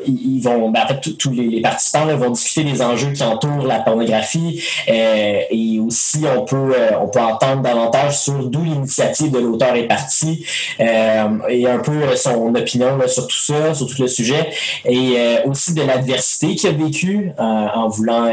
[0.06, 3.80] ils vont, ben, en fait, tous les, participants vont discuter des enjeux qui entourent la
[3.80, 9.40] pornographie, euh, et aussi, on peut, euh, on peut entendre davantage sur d'où l'initiative de
[9.40, 10.46] l'auteur est partie
[10.80, 14.50] euh, et un peu son opinion sur tout ça, sur tout le sujet,
[14.86, 18.30] et aussi de l'adversité qu'il a vécu en voulant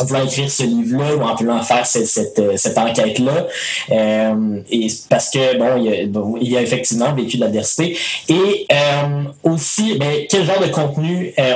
[0.00, 3.46] en voulant écrire ce livre-là ou en voulant faire cette, cette, cette enquête-là.
[3.90, 7.96] Euh, et parce que bon il, a, bon, il a effectivement vécu de l'adversité.
[8.28, 11.54] Et euh, aussi, ben, quel genre de contenu euh,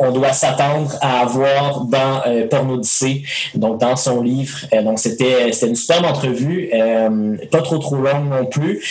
[0.00, 3.22] on doit s'attendre à avoir dans euh, Pornodyssée,
[3.54, 4.58] donc dans son livre.
[4.72, 8.82] Euh, donc c'était une superbe entrevue, euh, pas trop trop longue non plus.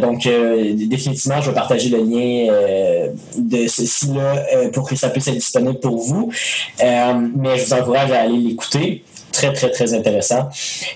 [0.00, 2.52] donc définitivement, je vais partager le lien
[3.36, 6.30] de ceci-là pour que ça puisse être disponible pour vous.
[6.80, 9.02] mais je vous encourage à aller l'écouter
[9.36, 10.48] très, très, très intéressant.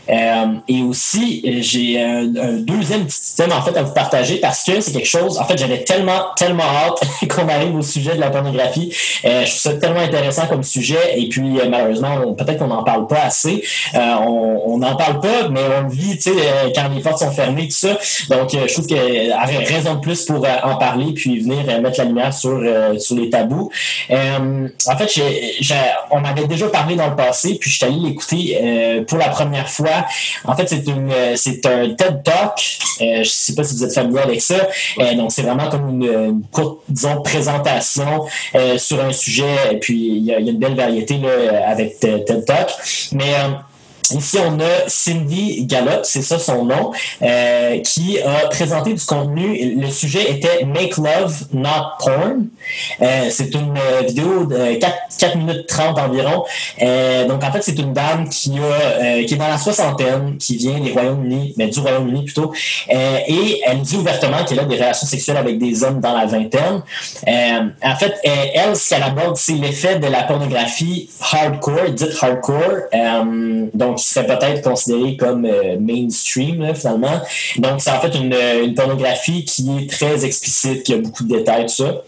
[0.08, 4.80] Euh, et aussi, j'ai un, deuxième petit thème en fait à vous partager parce que
[4.80, 8.30] c'est quelque chose, en fait, j'avais tellement, tellement hâte qu'on arrive au sujet de la
[8.30, 8.94] pornographie.
[9.24, 12.82] Euh, je trouve ça tellement intéressant comme sujet et puis euh, malheureusement, peut-être qu'on n'en
[12.82, 13.62] parle pas assez.
[13.94, 17.74] on n'en parle pas, mais on vit, tu sais, quand les portes sont fermées, tout
[17.74, 17.98] ça.
[18.30, 21.98] Donc, je trouve qu'il y a raison de plus pour en parler puis venir mettre
[21.98, 22.60] la lumière sur,
[22.98, 23.70] sur les tabous.
[24.10, 25.22] en fait,
[26.10, 29.28] on m'avait déjà parlé dans le passé, puis je suis allé l'écouter écouter pour la
[29.28, 30.06] première fois.
[30.44, 32.78] En fait, c'est une c'est un TED Talk.
[33.00, 34.68] je sais pas si vous êtes familier avec ça.
[35.16, 38.26] donc, c'est vraiment comme une, courte, disons, présentation
[38.76, 39.72] sur un sujet.
[39.72, 42.70] Et puis, il y, a, une belle variété là, avec TED Talk.
[43.12, 43.34] Mais
[44.12, 46.92] Ici, on a Cindy Gallop, c'est ça son nom,
[47.22, 49.76] euh, qui a présenté du contenu.
[49.80, 51.68] Le sujet était Make Love, Not
[52.00, 52.46] Porn.
[53.00, 54.78] Euh, c'est une euh, vidéo de
[55.18, 56.44] 4, minutes 30 environ.
[57.28, 60.80] donc, en fait, c'est une dame qui, a, qui est dans la soixantaine, qui vient
[60.80, 62.52] du Royaume-Uni plutôt,
[62.88, 66.82] et elle dit ouvertement qu'elle a des relations sexuelles avec des hommes dans la vingtaine.
[67.26, 72.78] en fait, elle, ce qu'elle aborde, c'est l'effet de la pornographie hardcore, dite hardcore.
[73.74, 77.20] donc, qui serait peut-être considéré comme euh, mainstream, finalement.
[77.56, 78.34] Donc, c'est en fait une,
[78.64, 82.02] une, pornographie qui est très explicite, qui a beaucoup de détails, tout ça.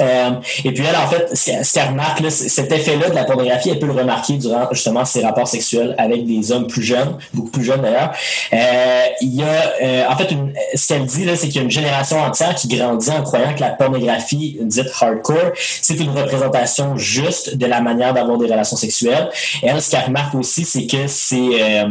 [0.00, 0.30] Euh,
[0.64, 3.78] et puis elle, en fait, ce qu'elle remarque, là, cet effet-là de la pornographie, elle
[3.78, 7.64] peut le remarquer durant justement ses rapports sexuels avec des hommes plus jeunes, beaucoup plus
[7.64, 8.12] jeunes d'ailleurs.
[8.52, 9.46] Euh, il y a,
[9.82, 10.28] euh, en fait,
[10.74, 13.60] ce qu'elle dit c'est qu'il y a une génération entière qui grandit en croyant que
[13.60, 19.30] la pornographie dite hardcore, c'est une représentation juste de la manière d'avoir des relations sexuelles.
[19.62, 21.82] Et elle, ce qu'elle remarque aussi, c'est que c'est,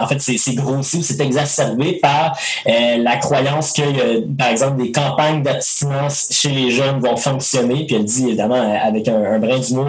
[0.00, 5.42] en fait, c'est grossi ou c'est exacerbé par la croyance que, par exemple, des campagnes
[5.42, 9.86] d'abstinence chez les jeunes vont faire puis elle dit évidemment avec un, brin d'humour,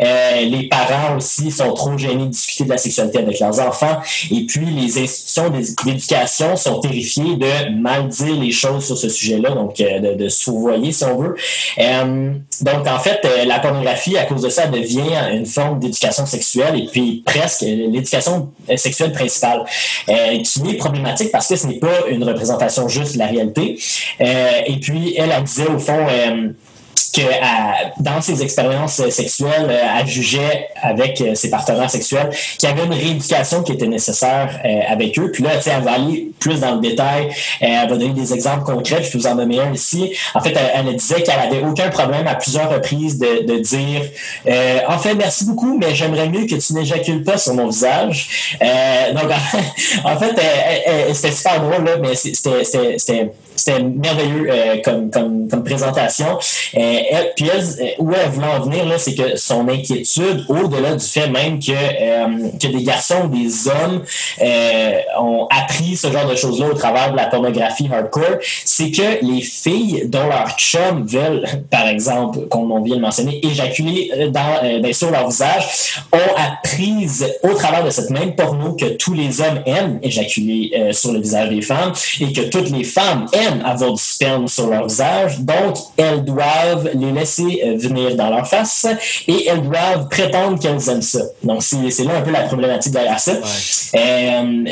[0.00, 3.98] euh, les parents aussi sont trop gênés de discuter de la sexualité avec leurs enfants.
[4.30, 9.50] Et puis les institutions d'éducation sont terrifiées de mal dire les choses sur ce sujet-là,
[9.50, 11.36] donc euh, de, de se fourvoyer si on veut.
[11.78, 16.78] Euh, donc en fait, la pornographie, à cause de ça, devient une forme d'éducation sexuelle
[16.78, 19.64] et puis presque l'éducation sexuelle principale,
[20.06, 23.78] qui est problématique parce que ce n'est pas une représentation juste de la réalité.
[24.20, 26.06] et puis elle, elle disait au fond
[27.14, 32.68] que dans ses expériences euh, sexuelles, euh, elle jugeait avec euh, ses partenaires sexuels qu'il
[32.68, 35.30] y avait une rééducation qui était nécessaire avec eux.
[35.30, 37.28] Puis là, elle va aller plus dans le détail.
[37.60, 39.02] Elle va donner des exemples concrets.
[39.02, 40.12] Je peux vous en nommer un ici.
[40.34, 44.02] En fait, elle, disait qu'elle avait aucun problème à plusieurs reprises de, dire
[44.88, 48.56] En fait, merci beaucoup, mais j'aimerais mieux que tu n'éjacules pas sur mon visage.
[49.14, 49.30] donc,
[50.04, 50.34] en fait,
[51.12, 56.38] c'était super drôle, là, mais c'était merveilleux euh, comme, présentation.
[56.76, 56.98] Euh,
[57.36, 61.58] puis elle, où elle voulait en venir, c'est que son inquiétude, au-delà du fait même
[61.58, 64.02] que, euh, que des garçons des hommes
[65.18, 69.42] ont appris ce genre de choses-là au travers de la pornographie hardcore, c'est que les
[69.42, 74.92] filles dont leurs chums veulent, par exemple, comme on vient de mentionner, éjaculer dans, ben,
[74.92, 77.08] sur leur visage, ont appris
[77.42, 81.48] au travers de cette même porno que tous les hommes aiment éjaculer sur le visage
[81.50, 85.76] des femmes et que toutes les femmes aiment avoir du sperme sur leur visage, donc
[85.96, 88.86] elles doivent les laisser euh, venir dans leur face
[89.28, 91.20] et elles doivent prétendre qu'elles aiment ça.
[91.42, 93.32] Donc c'est là un peu la problématique derrière ça.
[93.32, 94.64] Euh,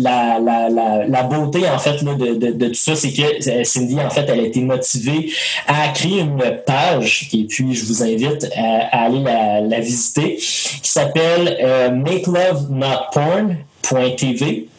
[0.00, 3.50] la, la, la, la, beauté en fait là, de, de, de, tout ça, c'est que
[3.50, 5.30] euh, Cindy en fait elle a été motivée
[5.66, 10.90] à créer une page et puis je vous invite à, aller la, la, visiter qui
[10.90, 14.69] s'appelle euh, Make Love Not Porn.tv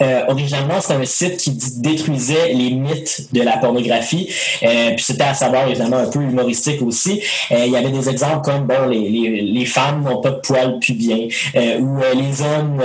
[0.00, 4.28] euh, originalement, c'était un site qui détruisait les mythes de la pornographie.
[4.62, 7.22] Euh, puis c'était à savoir, évidemment, un peu humoristique aussi.
[7.50, 10.78] Euh, il y avait des exemples comme, bon, les, les, femmes n'ont pas de poils
[10.78, 11.26] pubiens,
[11.56, 12.82] euh, ou les hommes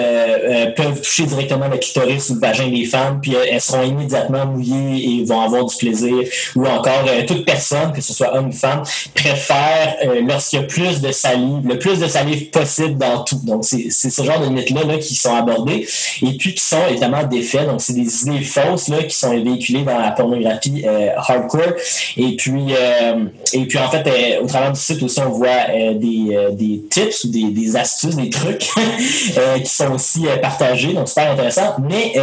[0.76, 5.20] peuvent toucher directement le clitoris ou le vagin des femmes, puis elles seront immédiatement mouillées
[5.20, 6.16] et vont avoir du plaisir.
[6.56, 8.84] Ou encore, toute personne, que ce soit homme ou femme,
[9.14, 13.40] préfère, lorsqu'il y a plus de salive, le plus de salive possible dans tout.
[13.44, 15.88] Donc, c'est ce genre de mythes-là là, qui sont abordés
[16.22, 16.88] et puis qui sont
[17.30, 17.68] des faits.
[17.68, 21.74] Donc, c'est des idées fausses là, qui sont véhiculées dans la pornographie euh, hardcore.
[22.18, 25.68] Et puis, euh, et puis, en fait, euh, au travers du site aussi, on voit
[25.94, 28.60] des, des tips ou des, des astuces, des trucs
[29.64, 30.94] qui sont aussi partagés.
[30.94, 31.76] Donc, super intéressant.
[31.82, 32.14] Mais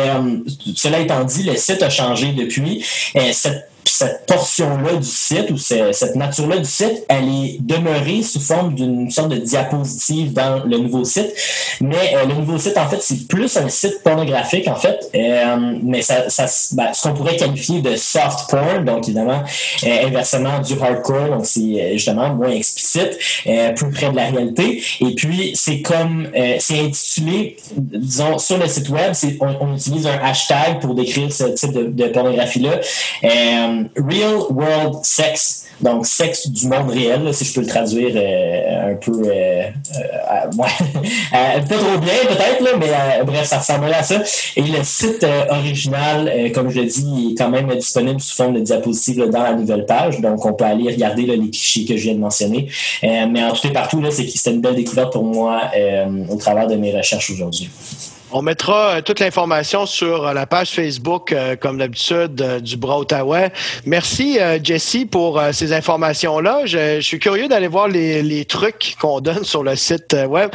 [0.74, 2.84] cela étant dit, le site a changé depuis.
[3.32, 8.74] cette cette portion-là du site ou cette nature-là du site, elle est demeurée sous forme
[8.74, 11.32] d'une sorte de diapositive dans le nouveau site.
[11.80, 14.98] Mais euh, le nouveau site, en fait, c'est plus un site pornographique, en fait.
[15.14, 19.42] Euh, mais ça, ça ben, ce qu'on pourrait qualifier de soft porn, donc évidemment,
[19.84, 23.18] euh, inversement du hardcore, donc c'est justement moins explicite,
[23.76, 24.82] plus près de la réalité.
[25.00, 26.28] Et puis, c'est comme,
[26.58, 31.72] c'est intitulé, disons, sur le site web, on, utilise un hashtag pour décrire ce type
[31.72, 32.80] de pornographie-là
[33.96, 38.94] Real World Sex donc, sexe du monde réel, si je peux le traduire euh, un
[38.94, 40.66] peu, euh, euh, pas
[41.68, 44.22] trop bien peut-être, mais bref, ça ressemble à ça.
[44.56, 48.60] Et le site original, comme je l'ai dit, est quand même disponible sous forme de
[48.60, 50.20] diapositive dans la nouvelle page.
[50.20, 52.68] Donc, on peut aller regarder les clichés que je viens de mentionner.
[53.02, 55.62] mais en tout et partout, c'est une belle découverte pour moi
[56.30, 57.68] au travers de mes recherches aujourd'hui.
[58.38, 62.98] On mettra euh, toute l'information sur euh, la page Facebook, euh, comme d'habitude, du Bras
[62.98, 63.48] Ottawa.
[63.86, 66.66] Merci, Jesse, pour ces informations-là.
[66.66, 70.50] Je, suis curieux d'aller voir les, trucs qu'on donne sur le site web.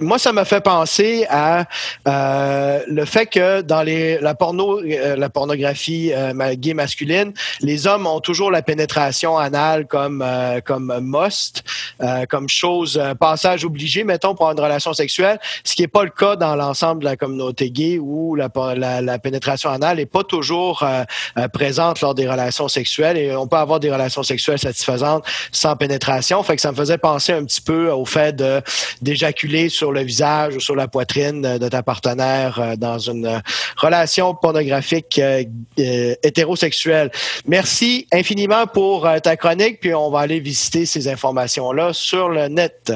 [0.00, 1.64] moi, ça m'a fait penser à
[2.04, 6.12] le fait que dans les, la, porno, la pornographie
[6.54, 10.24] gay masculine, les hommes ont toujours la pénétration anale comme,
[10.64, 11.64] comme must,
[12.28, 16.36] comme chose, passage obligé, mettons, pour une relation sexuelle, ce qui n'est pas le cas
[16.36, 18.48] dans l'ensemble de la communauté gay où la,
[19.18, 21.04] pénétration anale n'est pas toujours euh,
[21.38, 25.76] euh, présente lors des relations sexuelles et on peut avoir des relations sexuelles satisfaisantes sans
[25.76, 26.42] pénétration.
[26.42, 28.42] Fait que ça me faisait penser un petit peu au fait
[29.00, 33.40] d'éjaculer sur le visage ou sur la poitrine de ta partenaire euh, dans une
[33.76, 35.20] relation pornographique
[35.76, 37.10] hétérosexuelle.
[37.46, 42.92] Merci infiniment pour ta chronique, puis on va aller visiter ces informations-là sur le net.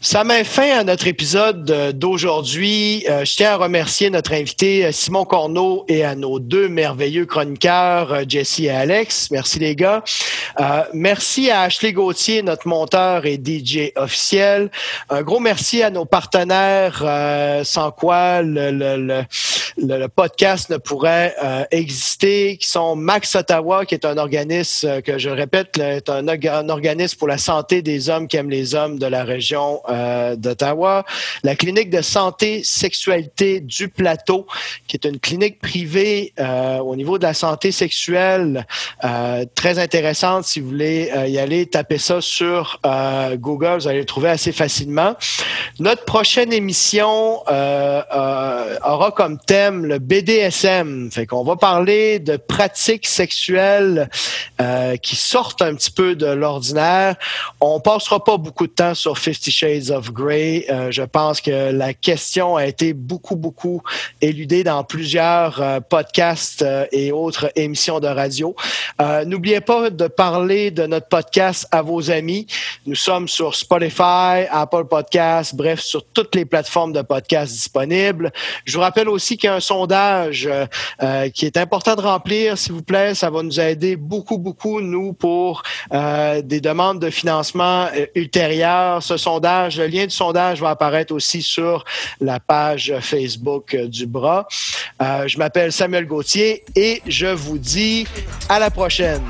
[0.00, 1.64] Ça met fin à notre épisode
[1.98, 3.04] d'aujourd'hui.
[3.10, 7.26] Euh, je tiens à remercier notre invité euh, Simon Corneau et à nos deux merveilleux
[7.26, 9.32] chroniqueurs, euh, Jesse et Alex.
[9.32, 10.04] Merci les gars.
[10.94, 14.70] merci à Ashley Gauthier, notre monteur et DJ officiel.
[15.10, 17.04] Un gros merci à nos partenaires
[17.64, 19.24] sans quoi le,
[20.14, 21.34] podcast ne pourrait
[21.70, 26.68] exister, qui sont Max Ottawa, qui est un organisme que je répète, est un, un
[26.68, 31.04] organisme pour la santé des hommes qui aiment les hommes de la région euh, d'Ottawa,
[31.42, 34.46] la clinique de santé sexualité du plateau,
[34.86, 38.66] qui est une clinique privée euh, au niveau de la santé sexuelle,
[39.04, 40.44] euh, très intéressante.
[40.44, 42.80] Si vous voulez y aller, tapez ça sur
[43.34, 45.14] Google, vous allez le trouver assez facilement.
[45.78, 54.08] Notre prochaine émission aura comme thème le BDSM, fait qu'on va parler de pratiques sexuelles
[55.02, 57.16] qui sortent un petit peu de l'ordinaire.
[57.60, 60.66] On passera pas beaucoup de temps sur Fifty Shades of Grey.
[60.68, 63.82] Euh, je pense que la question a été beaucoup, beaucoup
[64.20, 68.54] éludée dans plusieurs euh, podcasts euh, et autres émissions de radio.
[69.26, 72.46] N'oubliez pas de parler de notre podcast à vos amis.
[72.84, 78.32] Nous sommes sur Spotify, Apple Podcasts, bref, sur toutes les plateformes de podcasts disponibles.
[78.64, 80.48] Je vous rappelle aussi qu'il y a un sondage
[81.32, 83.14] qui est important de remplir, s'il vous plaît.
[83.14, 85.62] Ça va nous aider beaucoup, beaucoup, nous, pour
[85.92, 89.02] des demandes de financement ultérieures.
[89.02, 89.16] Ce
[89.76, 91.84] le lien du sondage va apparaître aussi sur
[92.20, 94.46] la page Facebook du Bras.
[95.02, 98.06] Euh, je m'appelle Samuel Gauthier et je vous dis
[98.48, 99.22] à la prochaine.